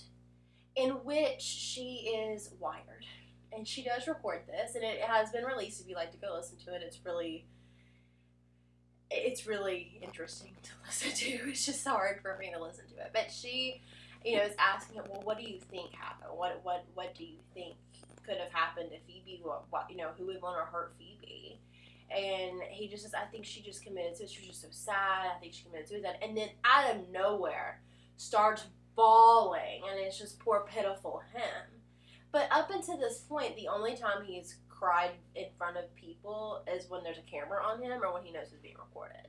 [0.75, 3.05] in which she is wired.
[3.51, 6.33] And she does record this, and it has been released if you like to go
[6.35, 6.83] listen to it.
[6.85, 7.47] It's really
[9.11, 11.49] it's really interesting to listen to.
[11.49, 13.11] It's just hard for me to listen to it.
[13.13, 13.81] But she,
[14.23, 16.31] you know, is asking him, Well, what do you think happened?
[16.35, 17.77] What what what do you think
[18.25, 19.41] could have happened to Phoebe.
[19.43, 21.59] What, what you know, who would want to hurt Phoebe?
[22.09, 24.33] And he just says, I think she just committed suicide.
[24.33, 25.31] She was just so sad.
[25.35, 26.17] I think she committed suicide.
[26.21, 27.81] And then out of nowhere,
[28.17, 31.81] starts bawling, and it's just poor pitiful him.
[32.31, 36.89] But up until this point, the only time he's cried in front of people is
[36.89, 39.27] when there's a camera on him or when he knows he's being recorded.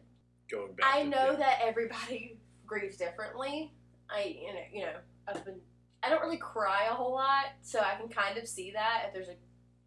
[0.51, 0.87] Going back.
[0.93, 3.73] I know that everybody grieves differently.
[4.11, 4.93] I you know you know
[5.27, 5.61] I've been
[6.07, 9.13] I don't really cry a whole lot, so I can kind of see that if
[9.13, 9.35] there's a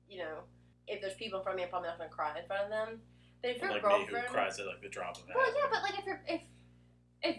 [0.10, 0.40] you know
[0.88, 2.70] if there's people in front of me, I'm probably not gonna cry in front of
[2.70, 3.00] them.
[3.42, 5.68] But if your Like me, girlfriend, who cries at like the drop of well, yeah,
[5.72, 6.42] but like if you're if
[7.24, 7.38] if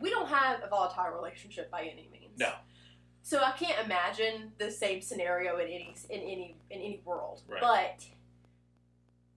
[0.00, 2.52] we don't have a volatile relationship by any means, No.
[3.22, 7.42] So I can't imagine the same scenario in any in any in any world.
[7.48, 7.60] Right.
[7.60, 8.04] But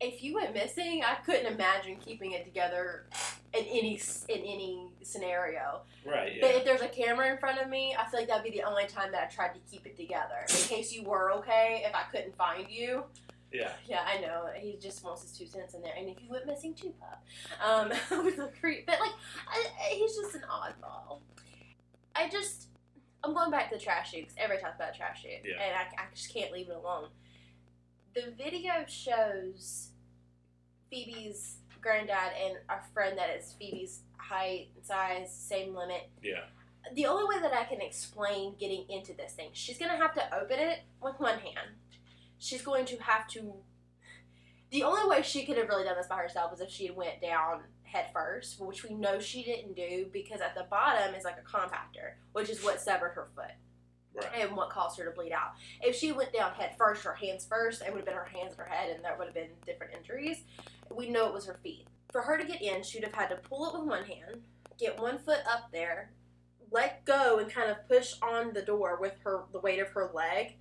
[0.02, 3.06] if you went missing, I couldn't imagine keeping it together
[3.54, 5.82] in any in any scenario.
[6.06, 6.38] Right.
[6.40, 8.64] But if there's a camera in front of me, I feel like that'd be the
[8.64, 11.84] only time that I tried to keep it together in case you were okay.
[11.86, 13.04] If I couldn't find you,
[13.52, 13.72] Yeah.
[13.88, 14.48] yeah, I know.
[14.56, 15.94] He just wants his two cents in there.
[15.98, 17.24] And if you went missing too, pup,
[17.64, 17.90] um,
[18.24, 18.86] with the creep.
[18.86, 19.12] But like,
[19.52, 21.20] I- he's just an oddball.
[22.16, 22.68] I just,
[23.24, 25.62] I'm going back to the trash chute because everybody talks about trash chute, Yeah.
[25.62, 27.08] and I, I just can't leave it alone.
[28.16, 29.90] The video shows
[30.90, 36.46] Phoebe's granddad and our friend that is Phoebe's height and size, same limit Yeah.
[36.94, 40.36] the only way that I can explain getting into this thing, she's gonna have to
[40.36, 41.78] open it with one hand.
[42.38, 43.64] She's going to have to.
[44.72, 46.96] The only way she could have really done this by herself is if she had
[46.96, 51.24] went down head first, which we know she didn't do because at the bottom is
[51.24, 53.52] like a compactor, which is what severed her foot
[54.22, 54.46] Right.
[54.46, 55.54] and what caused her to bleed out.
[55.82, 58.52] If she went down head first, or hands first, it would have been her hands
[58.52, 60.44] and her head, and there would have been different injuries.
[60.94, 61.88] We know it was her feet.
[62.12, 64.42] For her to get in, she'd have had to pull it with one hand,
[64.80, 66.12] get one foot up there,
[66.72, 70.12] let go, and kind of push on the door with her the weight of her
[70.14, 70.56] leg,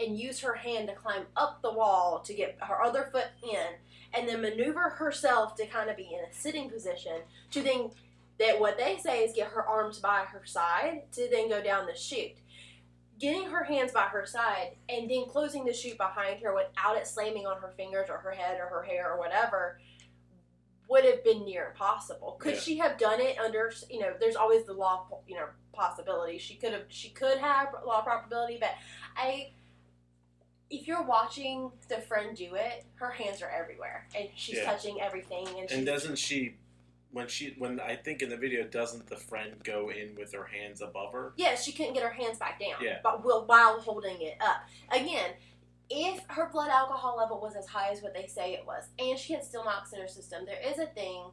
[0.00, 3.66] and use her hand to climb up the wall to get her other foot in,
[4.14, 7.90] and then maneuver herself to kind of be in a sitting position to then
[8.38, 11.86] that what they say is get her arms by her side to then go down
[11.86, 12.36] the chute
[13.18, 17.06] getting her hands by her side and then closing the chute behind her without it
[17.06, 19.80] slamming on her fingers or her head or her hair or whatever
[20.88, 22.36] would have been near impossible.
[22.38, 22.60] Could Yeah.
[22.60, 24.14] she have done it under you know?
[24.18, 26.38] There's always the law, you know, possibility.
[26.38, 26.84] She could have.
[26.88, 28.70] She could have law probability, but
[29.16, 29.52] I.
[30.70, 34.64] If you're watching the friend do it, her hands are everywhere and she's Yeah.
[34.66, 36.56] touching everything and And doesn't she,
[37.10, 40.44] when she, when I think in the video, doesn't the friend go in with her
[40.44, 41.32] hands above her?
[41.36, 42.82] Yeah, she couldn't get her hands back down.
[42.82, 42.98] Yeah.
[43.02, 44.62] But while while holding it up.
[44.90, 45.30] Again,
[45.90, 49.18] if her blood alcohol level was as high as what they say it was, and
[49.18, 51.30] she had Stilnox in her system, there is a thing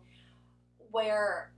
[0.91, 1.51] where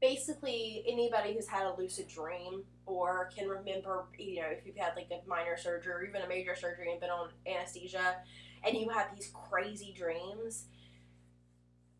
[0.00, 4.94] basically anybody who's had a lucid dream or can remember, you know, if you've had
[4.96, 8.16] like a minor surgery or even a major surgery and been on anesthesia
[8.64, 10.66] and you have these crazy dreams,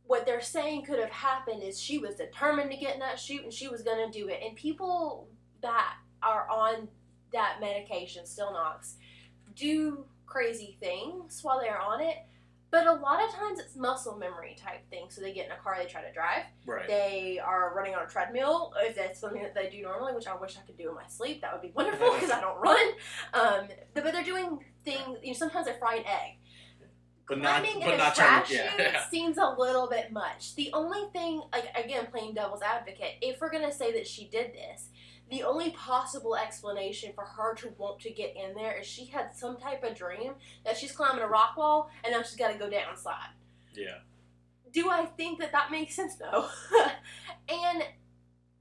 [0.09, 3.45] what they're saying could have happened is she was determined to get in that chute
[3.45, 4.41] and she was going to do it.
[4.45, 5.29] And people
[5.61, 6.89] that are on
[7.35, 8.95] that medication, Stilnox,
[9.55, 12.17] do crazy things while they're on it.
[12.71, 15.07] But a lot of times it's muscle memory type thing.
[15.11, 16.45] So they get in a car, they try to drive.
[16.67, 16.87] Right.
[16.87, 20.37] They are running on a treadmill, if that's something that they do normally, which I
[20.37, 21.43] wish I could do in my sleep.
[21.43, 22.93] That would be wonderful because I don't run.
[23.35, 25.19] Um, but they're doing things.
[25.23, 26.39] You know, sometimes they fry an egg.
[27.29, 29.09] But not, Climbing but in a not trying to, yeah.
[29.09, 30.55] seems a little bit much.
[30.55, 34.53] The only thing, like again, playing devil's advocate, if we're gonna say that she did
[34.55, 34.89] this,
[35.31, 39.35] the only possible explanation for her to want to get in there is she had
[39.35, 40.33] some type of dream
[40.65, 43.31] that she's climbing a rock wall and now she's got to go down slide.
[43.75, 43.99] yeah.
[44.71, 46.17] Do I think that that makes sense?
[46.21, 46.47] No.
[47.49, 47.83] and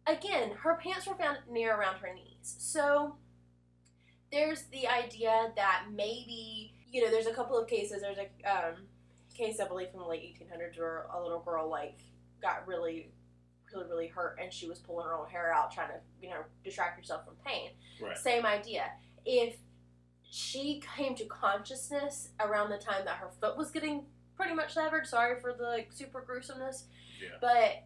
[0.08, 2.56] again, her pants were found near around her knees.
[2.60, 3.16] So
[4.32, 8.02] there's the idea that maybe, you know, there's a couple of cases.
[8.02, 8.76] There's a um,
[9.36, 12.00] case, I believe, from the late 1800s where a little girl, like,
[12.42, 13.12] got really,
[13.74, 16.42] really, really hurt and she was pulling her own hair out trying to, you know,
[16.64, 17.72] distract herself from pain.
[18.02, 18.18] Right.
[18.18, 18.86] Same idea.
[19.26, 19.58] If
[20.30, 25.08] she came to consciousness around the time that her foot was getting pretty much severed,
[25.08, 26.86] sorry for the like super gruesomeness,
[27.22, 27.30] Yeah.
[27.42, 27.84] but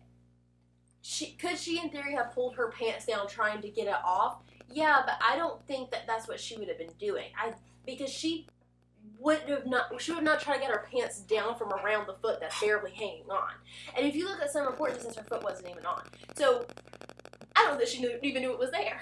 [1.01, 4.41] she could she in theory have pulled her pants down trying to get it off?
[4.69, 7.27] Yeah, but I don't think that that's what she would have been doing.
[7.39, 7.53] I
[7.85, 8.47] because she
[9.21, 12.15] would have not she would not try to get her pants down from around the
[12.15, 13.51] foot that's barely hanging on.
[13.95, 16.03] And if you look at some reports, says her foot wasn't even on.
[16.35, 16.65] So
[17.55, 19.01] I don't know that she knew, even knew it was there.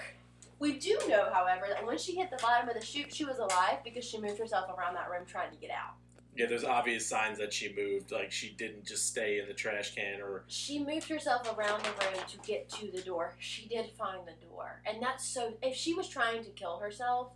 [0.58, 3.38] We do know, however, that when she hit the bottom of the chute, she was
[3.38, 5.94] alive because she moved herself around that room trying to get out.
[6.36, 8.12] Yeah, there's obvious signs that she moved.
[8.12, 11.90] Like she didn't just stay in the trash can or She moved herself around the
[11.90, 13.34] room to get to the door.
[13.38, 14.82] She did find the door.
[14.86, 15.54] And that's so.
[15.62, 17.32] If she was trying to kill herself,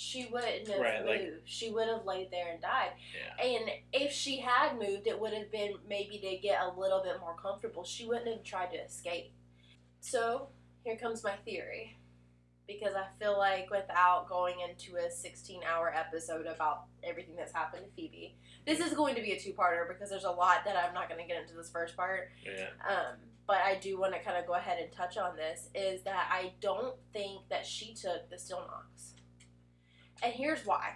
[0.00, 1.32] she wouldn't have Right, moved.
[1.34, 2.92] like- she would have laid there and died.
[3.12, 3.44] Yeah.
[3.44, 7.18] And if she had moved, it would have been maybe to get a little bit
[7.18, 7.82] more comfortable.
[7.82, 9.32] She wouldn't have tried to escape.
[9.98, 10.50] So
[10.84, 11.96] here comes my theory.
[12.68, 17.86] Because I feel like without going into a 16 hour episode about everything that's happened
[17.86, 18.36] to Phoebe,
[18.66, 21.08] this is going to be a two parter because there's a lot that I'm not
[21.08, 22.28] going to get into this first part.
[22.44, 22.68] Yeah.
[22.88, 23.16] Um,
[23.48, 26.28] but I do want to kind of go ahead and touch on this is that
[26.30, 29.14] I don't think that she took the Stilnox.
[30.22, 30.94] And here's why.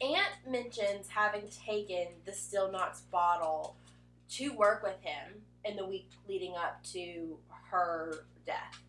[0.00, 3.76] Ant mentions having taken the Stilnox bottle
[4.30, 7.38] to work with him in the week leading up to
[7.70, 8.80] her death,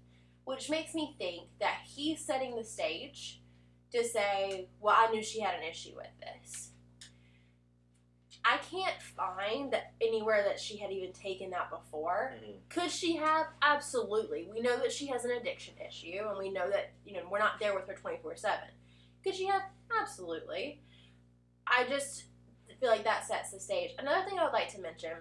[0.45, 3.41] which makes me think that he's setting the stage
[3.91, 6.69] to say, Well, I knew she had an issue with this.
[8.43, 12.33] I can't find that anywhere that she had even taken that before.
[12.41, 12.55] Mhm.
[12.69, 13.47] Could she have?
[13.61, 14.47] Absolutely.
[14.51, 17.37] We know that she has an addiction issue, and we know that you know we're
[17.37, 18.69] not there with her twenty four seven.
[19.23, 19.61] Could she have?
[19.99, 20.81] Absolutely.
[21.67, 22.25] I just
[22.79, 23.91] feel like that sets the stage.
[23.99, 25.11] Another thing I would like to mention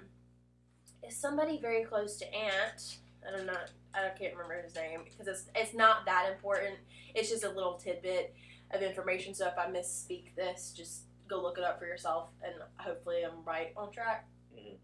[1.07, 2.99] is somebody very close to Ant.
[3.27, 3.53] I don't know.
[3.95, 6.77] I can't remember his name because it's it's not that important.
[7.15, 8.35] It's just a little tidbit
[8.71, 9.35] of information.
[9.35, 13.45] So if I misspeak this, just go look it up for yourself, and hopefully I'm
[13.45, 14.27] right on track.
[14.55, 14.79] Mhm.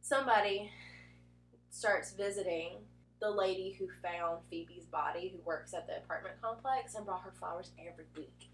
[0.00, 0.70] Somebody
[1.70, 2.86] starts visiting
[3.20, 7.32] the lady who found Phoebe's body, who works at the apartment complex, and brought her
[7.32, 8.50] flowers every week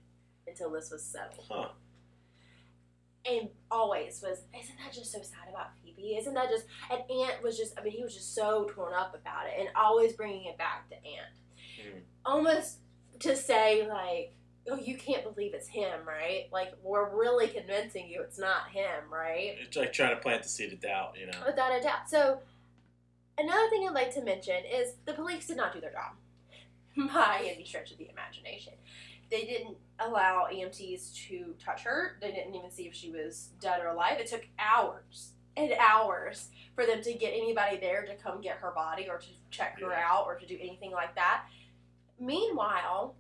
[0.47, 1.47] until this was settled.
[1.49, 1.69] Huh.
[3.25, 6.17] And always was, isn't that just so sad about Phoebe?
[6.17, 9.15] Isn't that just, and Ant was just, I mean, he was just so torn up
[9.15, 11.39] about it, and always bringing it back to Ant.
[11.81, 12.01] Mhm.
[12.25, 12.79] Almost
[13.21, 14.35] to say, like,
[14.69, 16.49] oh, you can't believe it's him, right?
[16.53, 19.57] Like, we're really convincing you it's not him, right?
[19.61, 21.39] It's like trying to plant the seed of doubt, you know.
[21.47, 22.09] Without a doubt.
[22.09, 22.41] So,
[23.39, 26.17] another thing I'd like to mention is the police did not do their job
[27.15, 28.75] by any stretch of the imagination.
[29.31, 29.79] They didn't
[30.09, 32.17] allow EMTs to touch her.
[32.21, 34.19] They didn't even see if she was dead or alive.
[34.19, 38.71] It took hours and hours for them to get anybody there to come get her
[38.71, 40.05] body or to check her Yeah.
[40.07, 41.45] out or to do anything like that.
[42.19, 43.15] Meanwhile,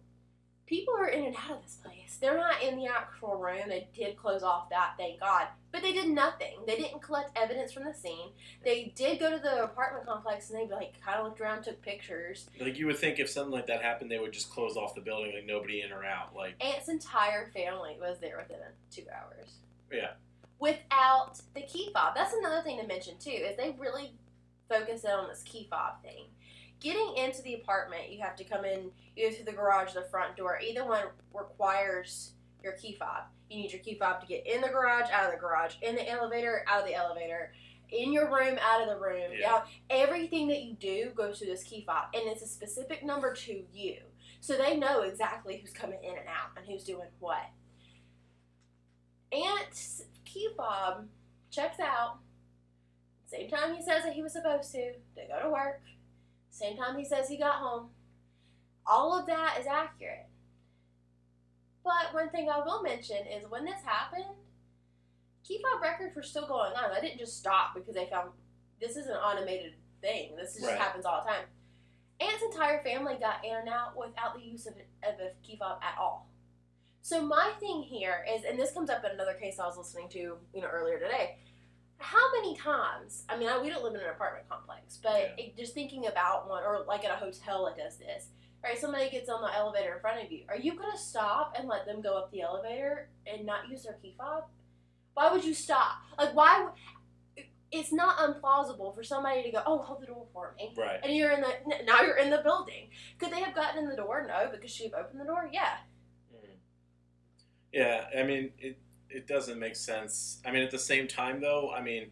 [0.66, 2.18] people are in and out of this place.
[2.20, 3.68] They're not in the actual room.
[3.68, 5.48] They did close off that, thank God.
[5.72, 6.58] But they did nothing.
[6.66, 8.30] They didn't collect evidence from the scene.
[8.64, 11.82] They did go to the apartment complex and they like kind of looked around, took
[11.82, 12.48] pictures.
[12.60, 15.00] Like you would think if something like that happened, they would just close off the
[15.00, 16.34] building, like nobody in or out.
[16.36, 18.58] Like Ant's entire family was there within
[18.90, 19.56] two hours.
[19.92, 20.12] Yeah.
[20.58, 22.14] Without the key fob.
[22.14, 24.12] That's another thing to mention too, is they really
[24.68, 26.26] focus in on this key fob thing.
[26.82, 30.08] Getting into the apartment, you have to come in either through the garage or the
[30.08, 30.58] front door.
[30.60, 33.24] Either one requires your key fob.
[33.48, 35.94] You need your key fob to get in the garage, out of the garage, in
[35.94, 37.52] the elevator, out of the elevator,
[37.90, 39.30] in your room, out of the room.
[39.38, 39.48] Yeah.
[39.48, 43.32] Now, everything that you do goes through this key fob, and it's a specific number
[43.32, 43.98] to you.
[44.40, 47.46] So they know exactly who's coming in and out and who's doing what.
[49.30, 51.06] Ant's key fob
[51.50, 52.18] checks out.
[53.26, 54.94] Same time he says that he was supposed to.
[55.14, 55.80] They go to work.
[56.52, 57.88] Same time he says he got home.
[58.86, 60.26] All of that is accurate.
[61.82, 64.36] But one thing I will mention is when this happened,
[65.44, 66.92] key fob records were still going on.
[66.92, 68.30] I didn't just stop because they found
[68.80, 70.36] this is an automated thing.
[70.36, 70.78] This just Right.
[70.78, 71.44] happens all the time.
[72.20, 75.80] Ant's entire family got in and out without the use of, of a key fob
[75.82, 76.28] at all.
[77.00, 80.08] So my thing here is, and this comes up in another case I was listening
[80.10, 81.38] to, you know, earlier today.
[82.02, 83.24] How many times?
[83.28, 85.44] I mean, I, we don't live in an apartment complex, but Yeah.
[85.44, 88.28] it, just thinking about one, or like at a hotel that does this,
[88.62, 88.76] right?
[88.76, 90.44] Somebody gets on the elevator in front of you.
[90.48, 93.94] Are you gonna stop and let them go up the elevator and not use their
[93.94, 94.44] key fob?
[95.14, 95.98] Why would you stop?
[96.18, 96.70] Like, why?
[97.70, 101.00] It's not implausible for somebody to go, "Oh, hold the door for me." right.
[101.04, 102.90] And you're in the now you're in the building.
[103.18, 104.26] Could they have gotten in the door?
[104.26, 105.48] No, because she opened the door.
[105.52, 105.78] Yeah.
[106.34, 106.56] Mhm.
[107.72, 108.78] Yeah, I mean it.
[109.14, 110.40] It doesn't make sense.
[110.46, 112.10] I mean, at the same time, though, I mean,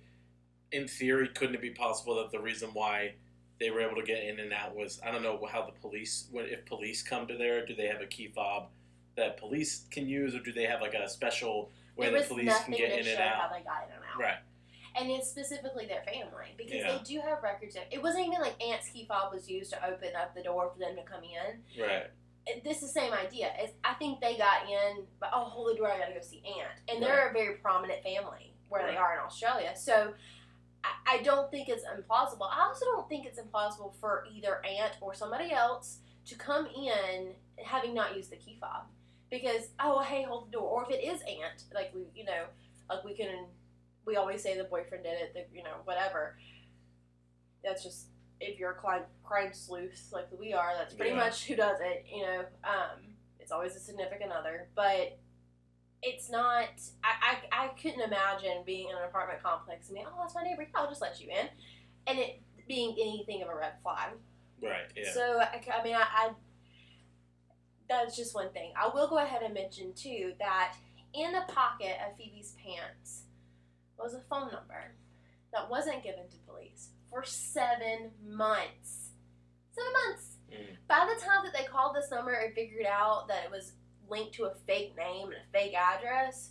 [0.73, 3.15] in theory, couldn't it be possible that the reason why
[3.59, 6.29] they were able to get in and out was I don't know how the police.
[6.33, 7.67] If police come to there?
[7.67, 8.69] Do they have a key fob
[9.17, 12.73] that police can use, or do they have like a special way the police can
[12.75, 13.51] get in and how out?
[13.53, 14.19] they got in and out.
[14.21, 14.39] Right.
[14.97, 16.97] And it's specifically their family because Yeah.
[16.97, 17.83] they do have records of.
[17.91, 20.79] It wasn't even like Ant's key fob was used to open up the door for
[20.79, 21.81] them to come in.
[21.83, 22.07] Right.
[22.65, 23.53] This is the same idea.
[23.59, 25.91] It's, I think they got in, but oh, the door!
[25.93, 29.21] I gotta go see Ant, and they're a very prominent family where they are in
[29.21, 29.73] Australia.
[29.77, 30.15] So.
[30.83, 32.49] I- I don't think it's implausible.
[32.51, 37.35] I also don't think it's implausible for either Ant or somebody else to come in
[37.63, 38.85] having not used the key fob.
[39.31, 40.63] Because, oh, hey, hold the door.
[40.71, 42.45] Or if it is Ant, like we, you know,
[42.89, 43.45] like we can,
[44.07, 46.39] we always say the boyfriend did it, the, you know, whatever.
[47.63, 48.07] That's just,
[48.41, 51.17] if you're a crime, crime sleuth like we are, that's pretty Yeah.
[51.19, 52.41] much who does it, you know.
[52.65, 55.19] Um, It's always a significant other, but
[56.03, 56.69] it's not.
[57.05, 60.43] I, I, I couldn't imagine being in an apartment complex and being, oh, that's my
[60.43, 60.67] neighbor.
[60.75, 61.49] I'll just let you in,
[62.07, 64.13] and it being anything of a red flag.
[64.63, 64.87] Right.
[64.97, 65.13] Yeah.
[65.13, 66.31] So I, I mean, I, I
[67.89, 68.73] that's just one thing.
[68.77, 70.75] I will go ahead and mention too that
[71.13, 73.23] in the pocket of Phoebe's pants
[73.99, 74.95] was a phone number
[75.53, 79.11] that wasn't given to police for seven months.
[79.75, 80.37] Seven months.
[80.51, 80.77] Mm.
[80.89, 83.73] By the time that they called this number and figured out that it was
[84.09, 86.51] linked to a fake name and a fake address,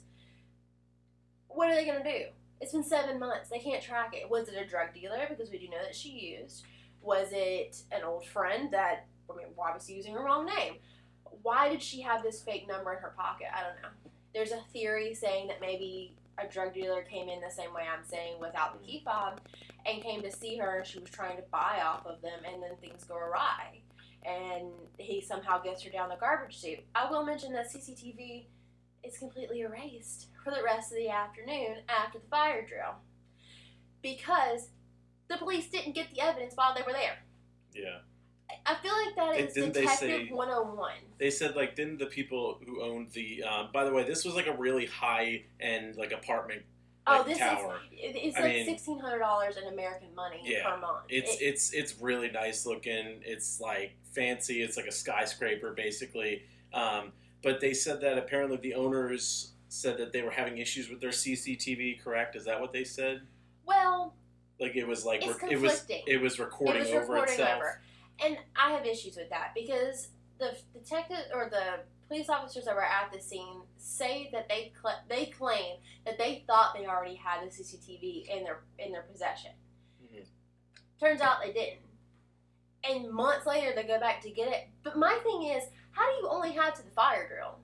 [1.47, 2.25] what are they going to do?
[2.61, 3.49] It's been seven months.
[3.49, 4.29] They can't track it.
[4.29, 5.25] Was it a drug dealer?
[5.29, 6.63] Because we do know that she used.
[7.01, 10.75] Was it an old friend that, I mean, why was he using a wrong name?
[11.41, 13.47] Why did she have this fake number in her pocket?
[13.55, 14.11] I don't know.
[14.33, 18.03] There's a theory saying that maybe a drug dealer came in the same way I'm
[18.03, 19.39] saying without the key fob
[19.85, 22.61] and came to see her and she was trying to buy off of them and
[22.61, 23.81] then things go awry
[24.25, 26.79] and he somehow gets her down the garbage chute.
[26.93, 28.45] I will mention that CCTV
[29.03, 32.95] is completely erased for the rest of the afternoon after the fire drill
[34.01, 34.69] because
[35.29, 37.17] the police didn't get the evidence while they were there.
[37.73, 37.99] Yeah.
[38.65, 40.91] I feel like that is didn't they Detective say- 101.
[41.19, 44.33] They said like didn't the people who owned the um, by the way this was
[44.33, 46.63] like a really high end like apartment
[47.09, 47.79] Oh, this tower.
[47.91, 51.05] Is, it's I like sixteen hundred dollars in American money Yeah, per month.
[51.09, 53.21] It's It- it's it's really nice looking.
[53.25, 54.61] It's like fancy.
[54.61, 56.43] It's like a skyscraper basically.
[56.73, 60.99] Um, but they said that apparently the owners said that they were having issues with
[61.01, 62.01] their CCTV.
[62.03, 62.35] Correct?
[62.35, 63.21] Is that what they said?
[63.65, 64.15] well,
[64.59, 67.57] Like it was like rec- it was it was recording it was over recording itself.
[67.57, 67.81] over,
[68.25, 70.07] and I have issues with that because
[70.39, 75.03] the detective or the police officers that were at the scene say that they cl-
[75.07, 79.51] they claim that they thought they already had the CCTV in their in their possession.
[80.03, 80.25] Mhm.
[80.99, 81.85] Turns out they didn't.
[82.83, 84.67] And months later, they go back to get it.
[84.83, 87.59] But my thing is, how do you only have to the fire drill?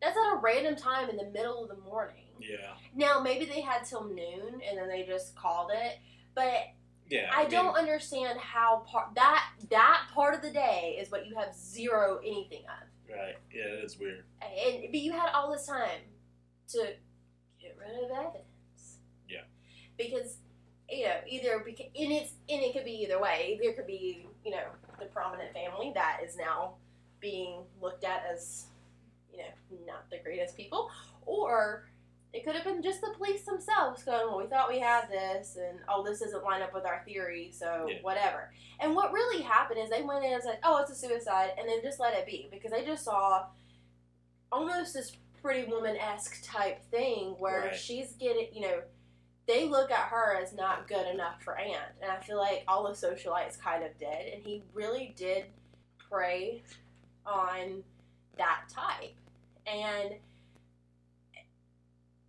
[0.00, 2.22] That's at a random time in the middle of the morning.
[2.38, 5.98] Yeah, Now, maybe they had till noon and then they just called it.
[6.34, 6.68] But
[7.08, 7.30] yeah.
[7.32, 11.34] I mean, don't understand how part that that part of the day is what you
[11.36, 12.86] have zero anything of.
[13.10, 13.36] Right.
[13.52, 14.24] Yeah, it's weird.
[14.42, 16.00] And but you had all this time
[16.68, 16.78] to
[17.60, 18.98] get rid of evidence.
[19.28, 19.42] Yeah.
[19.96, 20.38] Because
[20.90, 23.58] you know either beca- and it's and it could be either way.
[23.62, 24.64] There could be you know
[24.98, 26.74] the prominent family that is now
[27.20, 28.66] being looked at as
[29.30, 30.90] you know not the greatest people,
[31.24, 31.88] or
[32.36, 35.56] it could have been just the police themselves going, well, we thought we had this,
[35.56, 37.98] and oh, this doesn't line up with our theory, so Yeah.
[38.02, 38.52] whatever.
[38.78, 41.66] And what really happened is they went in and said, oh, it's a suicide, and
[41.68, 43.46] then just let it be because they just saw
[44.52, 47.74] almost this pretty woman esque type thing where Right.
[47.76, 48.82] she's getting, you know,
[49.46, 51.92] they look at her as not good enough for Ant.
[52.02, 55.46] And I feel like all the socialites kind of did, and he really did
[56.10, 56.62] prey
[57.24, 57.82] on
[58.36, 59.14] that type.
[59.66, 60.16] And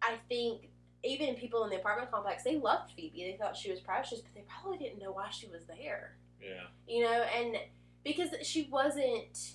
[0.01, 0.69] I think
[1.03, 3.23] even people in the apartment complex, they loved Phoebe.
[3.31, 6.17] They thought she was precious, but they probably didn't know why she was there.
[6.41, 6.63] Yeah.
[6.87, 7.57] You know, and
[8.03, 9.53] because she wasn't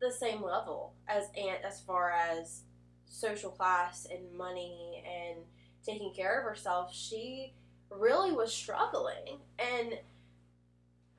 [0.00, 2.62] the same level as Ant as far as
[3.06, 5.38] social class and money and
[5.84, 7.54] taking care of herself, she
[7.90, 9.40] really was struggling.
[9.58, 9.94] And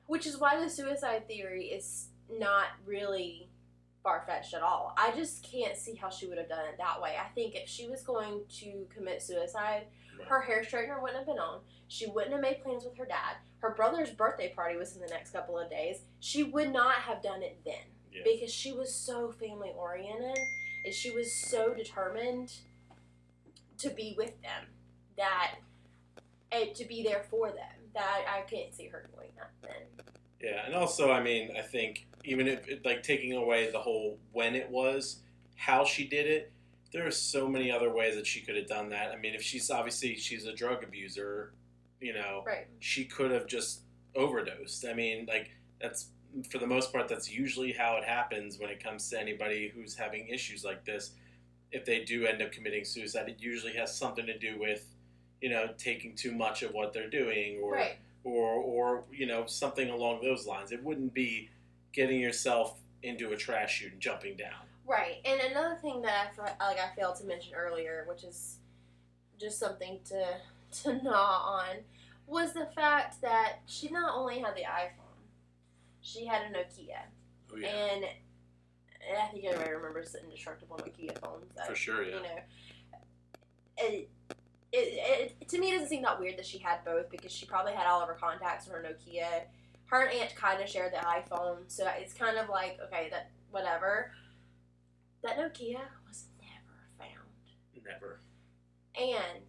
[0.06, 3.49] which is why the suicide theory is not really
[4.02, 4.94] far fetched at all.
[4.96, 7.16] I just can't see how she would have done it that way.
[7.22, 9.86] I think if she was going to commit suicide,
[10.18, 10.28] Right.
[10.28, 11.60] her hair straightener wouldn't have been on.
[11.88, 13.36] She wouldn't have made plans with her dad.
[13.60, 16.02] Her brother's birthday party was in the next couple of days.
[16.20, 17.74] She would not have done it then
[18.12, 18.22] Yeah.
[18.24, 20.38] because she was so family oriented
[20.84, 22.52] and she was so determined
[23.78, 24.66] to be with them
[25.16, 25.56] that
[26.52, 30.04] and to be there for them that I can't see her doing that then.
[30.40, 34.18] Yeah, and also, I mean, I think even if it, like taking away the whole
[34.32, 35.20] when it was,
[35.56, 36.52] how she did it,
[36.92, 39.12] there are so many other ways that she could have done that.
[39.12, 41.52] I mean, if she's obviously she's a drug abuser,
[42.00, 42.66] you know, Right.
[42.80, 43.82] she could have just
[44.14, 44.84] overdosed.
[44.84, 45.50] I mean, like
[45.80, 46.08] that's
[46.50, 49.94] for the most part that's usually how it happens when it comes to anybody who's
[49.96, 51.12] having issues like this.
[51.72, 54.84] If they do end up committing suicide, it usually has something to do with,
[55.40, 57.96] you know, taking too much of what they're doing or Right.
[58.24, 60.72] or or you know something along those lines.
[60.72, 61.50] It wouldn't be
[61.92, 64.66] getting yourself into a trash chute and jumping down.
[64.86, 65.16] Right.
[65.24, 68.56] And another thing that I like I failed to mention earlier, which is
[69.38, 70.24] just something to
[70.82, 71.76] to gnaw on,
[72.26, 75.28] was the fact that she not only had the iPhone,
[76.00, 77.02] she had a Nokia.
[77.52, 78.04] Oh And
[79.08, 81.46] and I think everybody remembers the indestructible Nokia phones.
[81.56, 82.02] That, for sure.
[82.02, 82.16] Yeah.
[82.16, 82.28] You know,
[83.78, 84.10] it,
[84.72, 87.46] it, it, to me, it doesn't seem that weird that she had both because she
[87.46, 89.44] probably had all of her contacts on her Nokia.
[89.90, 93.32] Her and Ant kind of shared the iPhone, so it's kind of like okay that
[93.50, 94.12] whatever.
[95.22, 97.28] That Nokia was never found.
[97.84, 98.20] Never.
[98.96, 99.44] And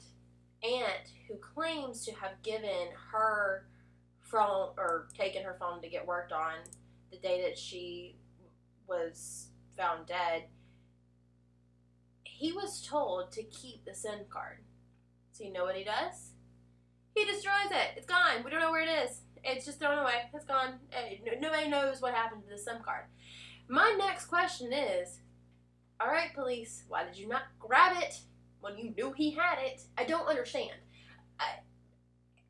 [0.64, 3.68] Ant who claims to have given her
[4.22, 6.56] phone or taken her phone to get worked on
[7.12, 8.16] the day that she
[8.88, 10.46] was found dead,
[12.24, 14.60] he was told to keep the SIM card.
[15.34, 16.32] So you know what he does?
[17.16, 17.98] He destroys it.
[17.98, 18.44] It's gone.
[18.44, 19.22] We don't know where it is.
[19.44, 20.30] It's just thrown away.
[20.34, 20.76] It's gone.
[20.94, 23.06] Eh, Nobody knows what happened to the SIM card.
[23.68, 25.20] My next question is,
[26.00, 28.20] all right, police, why did you not grab it
[28.60, 29.82] when you knew he had it?
[29.98, 30.72] I don't understand.
[31.40, 31.46] I,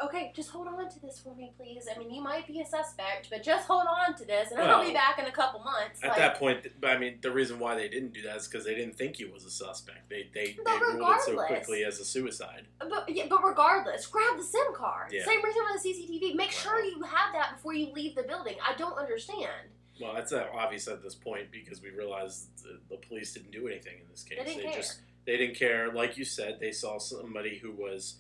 [0.06, 1.88] okay, just hold on to this for me, please.
[1.94, 4.86] I mean, you might be a suspect, but just hold on to this, and I'll
[4.86, 6.00] be back in a couple months.
[6.04, 8.66] At like, that point, I mean, the reason why they didn't do that is because
[8.66, 10.10] they didn't think he was a suspect.
[10.10, 12.68] They they, they ruled it so quickly as a suicide.
[12.80, 15.12] But yeah, but regardless, grab the SIM card.
[15.12, 15.26] Yeah.
[15.26, 16.36] Same reason with the CCTV.
[16.36, 18.56] Make sure you have that before you leave the building.
[18.68, 19.70] I don't understand.
[20.00, 23.68] Well, that's uh, obvious at this point because we realized the, the police didn't do
[23.68, 24.40] anything in this case.
[24.40, 24.74] They didn't care.
[24.74, 25.92] just they didn't care.
[25.94, 28.16] Like you said, they saw somebody who was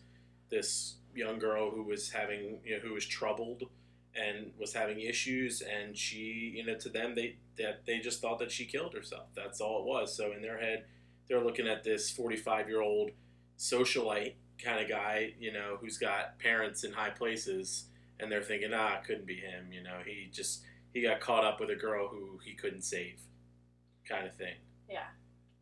[0.49, 3.63] this young girl who was having you know who was troubled
[4.15, 8.39] and was having issues, and she you know to them they that they just thought
[8.39, 9.27] that she killed herself.
[9.35, 10.15] That's all it was.
[10.15, 10.85] So in their head,
[11.27, 13.11] they're looking at this forty five year old
[13.57, 14.33] socialite
[14.63, 17.85] kind of guy, you know, who's got parents in high places,
[18.19, 19.71] and they're thinking, ah, it couldn't be him.
[19.71, 23.19] You know, he just he got caught up with a girl who he couldn't save,
[24.07, 24.55] kind of thing.
[24.89, 25.07] Yeah.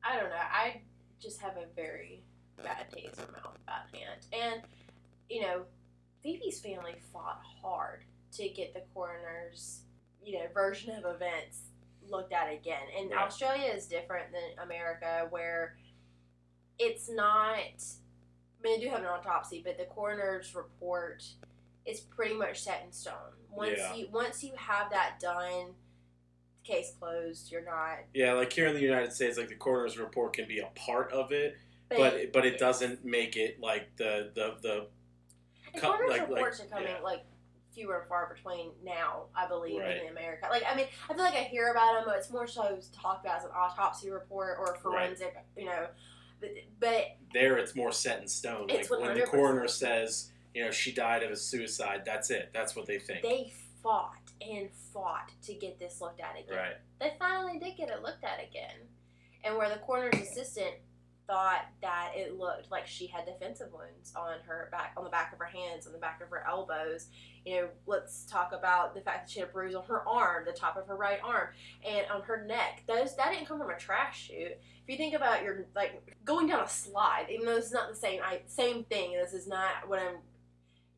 [0.03, 0.35] I don't know.
[0.35, 0.81] I
[1.21, 2.23] just have a very
[2.57, 4.25] bad taste in my mouth about Ant.
[4.31, 4.61] And,
[5.30, 5.63] you know,
[6.23, 8.03] Phoebe's family fought hard
[8.34, 9.82] to get the coroner's,
[10.23, 11.61] you know, version of events
[12.07, 12.82] looked at again.
[12.97, 13.25] And Right.
[13.25, 15.77] Australia is different than America where
[16.77, 21.23] it's not I mean they do have an autopsy, but the coroner's report
[21.86, 23.34] is pretty much set in stone.
[23.49, 23.93] Once Yeah.
[23.95, 25.75] you once you have that done,
[26.63, 30.34] case closed, you're not Yeah, like here in the United States, like the coroner's report
[30.34, 31.57] can be a part of it,
[31.88, 34.88] but it, but it doesn't make it like the the the
[35.74, 36.99] And like- like- reports are coming yeah.
[37.03, 37.24] like
[37.74, 40.01] fewer and far between now, I believe, Right.
[40.03, 40.47] in America.
[40.49, 43.26] Like, I mean, I feel like I hear about them, but it's more so talked
[43.26, 44.82] about as an autopsy report or a Right.
[44.82, 45.88] forensic, you know.
[46.41, 46.49] But,
[46.80, 48.70] but there it's more set in stone.
[48.70, 52.49] It's like when the coroner says, you know, she died of a suicide, that's it.
[52.53, 53.22] That's what they think.
[53.22, 53.53] they
[53.84, 56.57] fought and fought to get this looked at again.
[56.57, 56.76] right.
[56.99, 58.76] They finally did get it looked at again.
[59.43, 60.76] And where the coroner's assistant
[61.30, 65.32] thought that it looked like she had defensive wounds on her back, on the back
[65.32, 67.07] of her hands, on the back of her elbows.
[67.45, 70.43] You know, let's talk about the fact that she had a bruise on her arm,
[70.45, 71.49] the top of her right arm,
[71.88, 72.82] and on her neck.
[72.88, 74.57] Those that didn't come from a trash chute.
[74.84, 77.95] If you think about your like going down a slide, even though it's not the
[77.95, 79.13] same, I same thing.
[79.13, 80.15] This is not what I'm.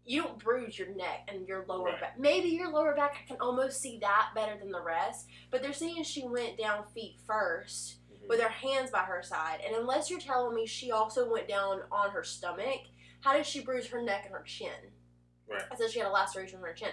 [0.06, 2.02] You don't bruise your neck and your lower Right.
[2.02, 2.20] back.
[2.20, 5.28] Maybe your lower back, I can almost see that better than the rest.
[5.52, 8.28] But they're saying she went down feet first Mhm.
[8.28, 9.62] with her hands by her side.
[9.66, 12.82] And unless you're telling me she also went down on her stomach,
[13.22, 14.92] how did she bruise her neck and her chin?
[15.48, 15.64] Right.
[15.72, 16.92] I said she had a laceration on her chin.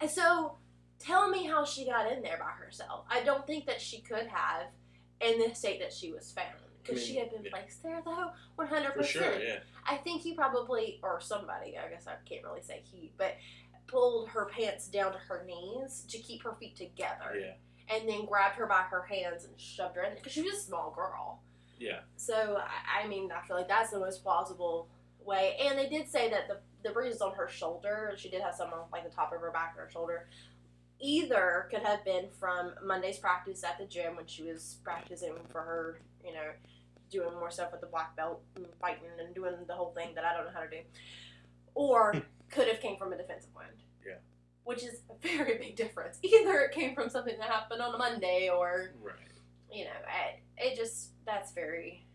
[0.00, 0.58] And so
[0.98, 3.04] tell me how she got in there by herself.
[3.10, 4.66] I don't think that she could have
[5.20, 6.54] in the state that she was found.
[6.82, 7.50] Because I mean, she had been yeah.
[7.50, 8.94] placed there, though, 100%.
[8.94, 9.58] For sure, yeah.
[9.84, 13.36] I think he probably, or somebody, I guess I can't really say he, but
[13.88, 17.54] pulled her pants down to her knees to keep her feet together Yeah.
[17.90, 20.60] And then grabbed her by her hands and shoved her in because she was a
[20.60, 21.40] small girl.
[21.78, 22.00] Yeah.
[22.16, 24.88] So I, I mean, I feel like that's the most plausible
[25.24, 25.56] way.
[25.60, 28.72] And they did say that the the bruises on her shoulder, she did have some
[28.72, 30.28] on like the top of her back and her shoulder.
[31.00, 35.60] Either could have been from Monday's practice at the gym when she was practicing for
[35.60, 36.50] her, you know,
[37.10, 40.24] doing more stuff with the black belt and fighting and doing the whole thing that
[40.24, 40.78] I don't know how to do,
[41.74, 42.18] or hmm.
[42.50, 43.82] could have came from a defensive wound.
[44.68, 46.18] Which is a very big difference.
[46.22, 49.14] Either it came from something that happened on a Monday, or Right.
[49.72, 52.06] you know, I, it just that's very.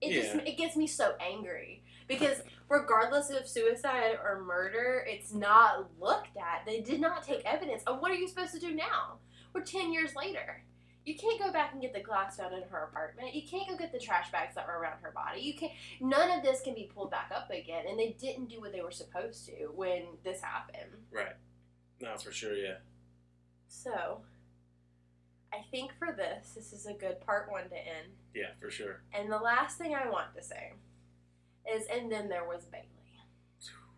[0.00, 0.22] It Yeah.
[0.22, 6.36] just it gets me so angry because regardless of suicide or murder, it's not looked
[6.36, 6.64] at.
[6.66, 7.82] They did not take evidence.
[7.84, 9.18] And what are you supposed to do now?
[9.52, 10.62] We're ten years later.
[11.04, 13.34] You can't go back and get the glass found in her apartment.
[13.34, 15.40] You can't go get the trash bags that were around her body.
[15.40, 15.72] You can't.
[16.00, 17.86] None of this can be pulled back up again.
[17.88, 20.90] And they didn't do what they were supposed to when this happened.
[21.10, 21.32] Right.
[22.00, 22.76] No, for sure, yeah.
[23.68, 24.20] So,
[25.52, 28.12] I think for this, this is a good part one to end.
[28.34, 29.02] Yeah, for sure.
[29.12, 30.72] And the last thing I want to say
[31.74, 32.84] is, and then there was Bailey.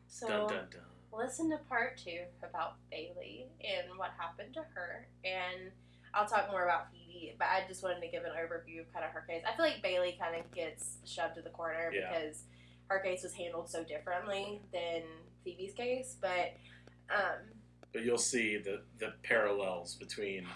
[0.07, 0.81] So dun dun dun.
[1.13, 5.71] listen to part two about Bailey and what happened to her, and
[6.13, 7.35] I'll talk more about Phoebe.
[7.39, 9.43] But I just wanted to give an overview of kind of her case.
[9.49, 12.11] I feel like Bailey kind of gets shoved to the corner Yeah.
[12.13, 12.43] because
[12.89, 15.03] her case was handled so differently than
[15.45, 16.17] Phoebe's case.
[16.21, 16.55] But
[17.15, 17.39] um,
[17.93, 20.47] But you'll see the the parallels between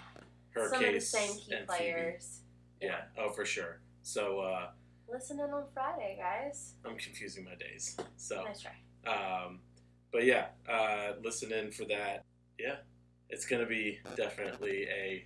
[0.51, 1.77] her Some case of the same key and Phoebe.
[1.77, 2.41] players.
[2.81, 3.01] Yeah.
[3.17, 3.79] Oh, for sure.
[4.03, 4.67] So uh,
[5.11, 6.73] Listen in on Friday, guys.
[6.85, 7.95] I'm confusing my days.
[8.17, 8.71] So, Nice try.
[9.11, 9.59] um,
[10.11, 12.23] but yeah, uh, listen in for that.
[12.59, 12.77] Yeah,
[13.29, 15.25] it's gonna be definitely a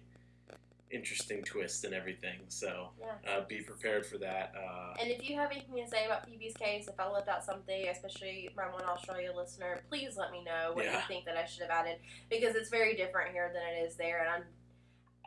[0.92, 2.40] interesting twist and everything.
[2.48, 3.16] So Yeah.
[3.38, 4.54] uh, be prepared for that.
[4.56, 7.44] Uh, And if you have anything to say about Phoebe's case, if I left out
[7.44, 11.46] something, especially my one Australia listener, please let me know what you think that I
[11.46, 14.44] should have added because it's very different here than it is there, and I'm,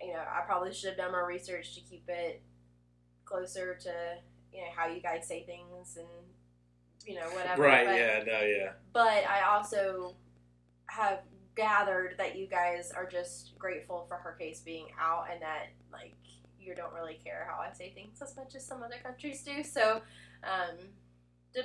[0.07, 2.43] you know, I probably should have done more research to keep it
[3.25, 4.19] closer to
[4.53, 6.09] you know how you guys say things and
[7.07, 7.63] you know whatever.
[7.63, 7.87] right?
[7.87, 8.23] but, Yeah.
[8.27, 8.41] No.
[8.47, 8.73] Yeah.
[8.93, 10.17] But I also
[10.87, 11.21] have
[11.55, 16.15] gathered that you guys are just grateful for her case being out and that like
[16.59, 19.63] you don't really care how I say things as much as some other countries do.
[19.63, 20.01] So,
[20.45, 20.77] um,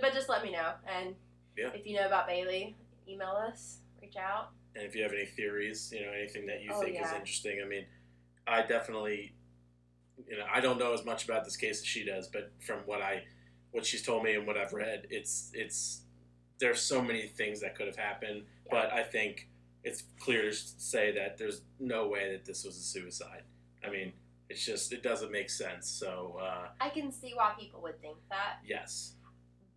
[0.02, 0.74] but just let me know.
[0.88, 1.16] And
[1.56, 1.70] Yeah.
[1.74, 2.76] if you know about Bailey,
[3.08, 4.50] email us, reach out.
[4.76, 7.62] And if you have any theories, you know, anything that you Oh, think is interesting,
[7.64, 7.86] I mean,
[8.46, 9.34] I definitely,
[10.28, 12.80] you know, I don't know as much about this case as she does, but from
[12.86, 13.24] what I,
[13.72, 16.02] what she's told me and what I've read, it's it's
[16.60, 18.72] there's so many things that could have happened, Yeah.
[18.72, 19.48] but I think
[19.88, 23.44] it's clear to say that there's no way that this was a suicide.
[23.86, 24.12] I mean,
[24.50, 25.88] it's just it doesn't make sense.
[25.88, 29.14] So uh, I can see why people would think that, yes,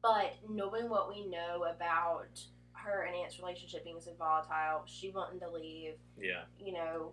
[0.02, 2.40] but knowing what we know about
[2.72, 7.12] her and Ant's relationship being so volatile, she wanting to leave, yeah, you know,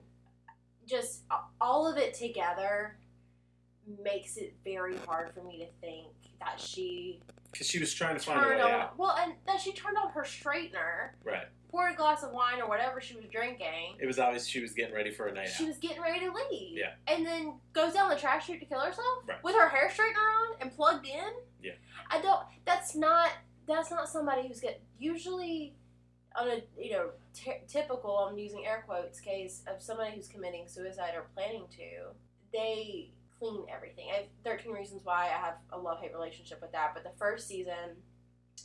[0.87, 1.23] just
[1.61, 2.97] all of it together
[4.03, 6.07] makes it very hard for me to think
[6.39, 7.21] that she
[7.51, 8.99] because she was trying to find a way on out.
[8.99, 11.47] well and that she turned on her straightener Right.
[11.69, 14.71] Poured a glass of wine or whatever she was drinking It was obvious she was
[14.73, 15.67] getting ready for a night she out.
[15.69, 16.93] was getting ready to leave Yeah.
[17.07, 19.43] and then goes down the trash chute to kill herself Right.
[19.43, 21.73] with her hair straightener on and plugged in Yeah.
[22.09, 23.31] i don't that's not
[23.67, 25.75] that's not somebody who's get usually
[26.35, 30.67] on a you know t- typical i'm using air quotes case of somebody who's committing
[30.67, 32.11] suicide or planning to
[32.53, 36.91] they clean everything i have 13 reasons why i have a love-hate relationship with that
[36.93, 37.95] but the first season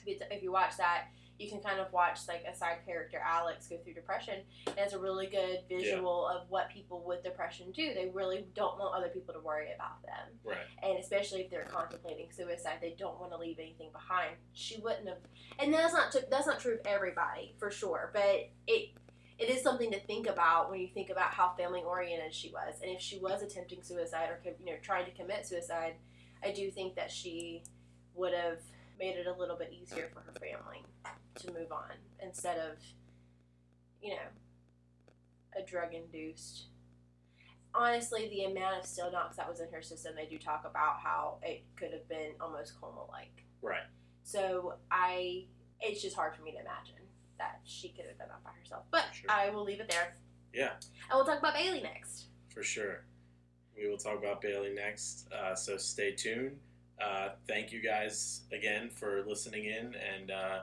[0.01, 1.07] if you, if you watch that
[1.43, 4.95] you can kind of watch like a side character alex go through depression and it's
[4.95, 7.95] a really good visual of what people with depression do.
[7.95, 10.29] They really don't want other people to worry about them.
[10.45, 10.57] Right.
[10.83, 14.37] and especially if they're contemplating suicide, they don't want to leave anything behind.
[14.53, 15.19] She wouldn't have,
[15.59, 18.91] and that's not that's not true of everybody for sure, but it
[19.39, 22.75] it is something to think about when you think about how family oriented she was,
[22.83, 25.95] and if she was attempting suicide or you know trying to commit suicide,
[26.45, 27.63] I do think that she
[28.15, 28.59] would have
[28.99, 30.85] made it a little bit easier for her family
[31.37, 32.79] to move on instead of
[34.01, 34.29] you know
[35.57, 36.67] a drug induced
[37.75, 41.39] honestly, the amount of Stilnox that was in her system, they do talk about how
[41.43, 43.45] it could have been almost coma like.
[43.61, 43.85] Right.
[44.25, 45.47] So I,
[45.81, 47.07] it's just hard for me to imagine
[47.39, 48.85] that she could have done that by herself.
[48.91, 49.31] But Sure.
[49.31, 50.15] I will leave it there.
[50.53, 50.73] Yeah.
[51.11, 52.27] And we'll talk about Bailey next.
[52.53, 53.05] For sure.
[53.77, 56.59] We will talk about Bailey next, uh, so stay tuned.
[57.03, 60.61] Uh, thank you guys again for listening in, and uh,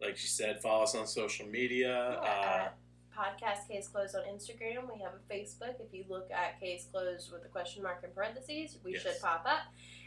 [0.00, 1.94] like she said, follow us on social media.
[2.22, 2.68] Uh, Uh,
[3.16, 4.92] podcast Case Closed on Instagram.
[4.94, 5.74] We have a Facebook.
[5.80, 9.02] If you look at Case Closed with a question mark in parentheses, we Yes.
[9.02, 9.60] should pop up.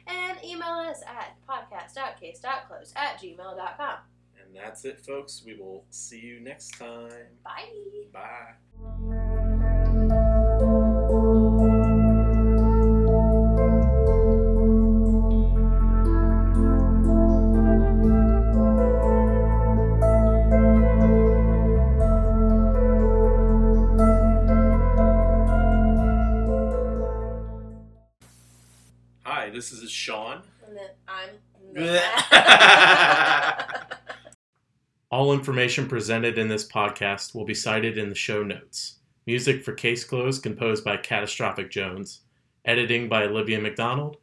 [0.07, 3.97] And email us at podcast.case.closed at gmail.com.
[4.39, 5.43] and that's it, folks.
[5.45, 7.27] We will see you next time.
[7.43, 7.69] Bye.
[8.13, 9.17] Bye.
[29.69, 30.41] This is Sean.
[30.67, 31.29] And then I'm.
[35.11, 38.95] All information presented in this podcast will be cited in the show notes.
[39.27, 42.21] Music for Case Closed composed by Catastrophic Jones.
[42.65, 44.17] Editing by Olivia McDonald.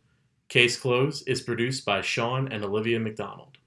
[0.48, 3.57] Case Closed is produced by Sean and Olivia McDonald.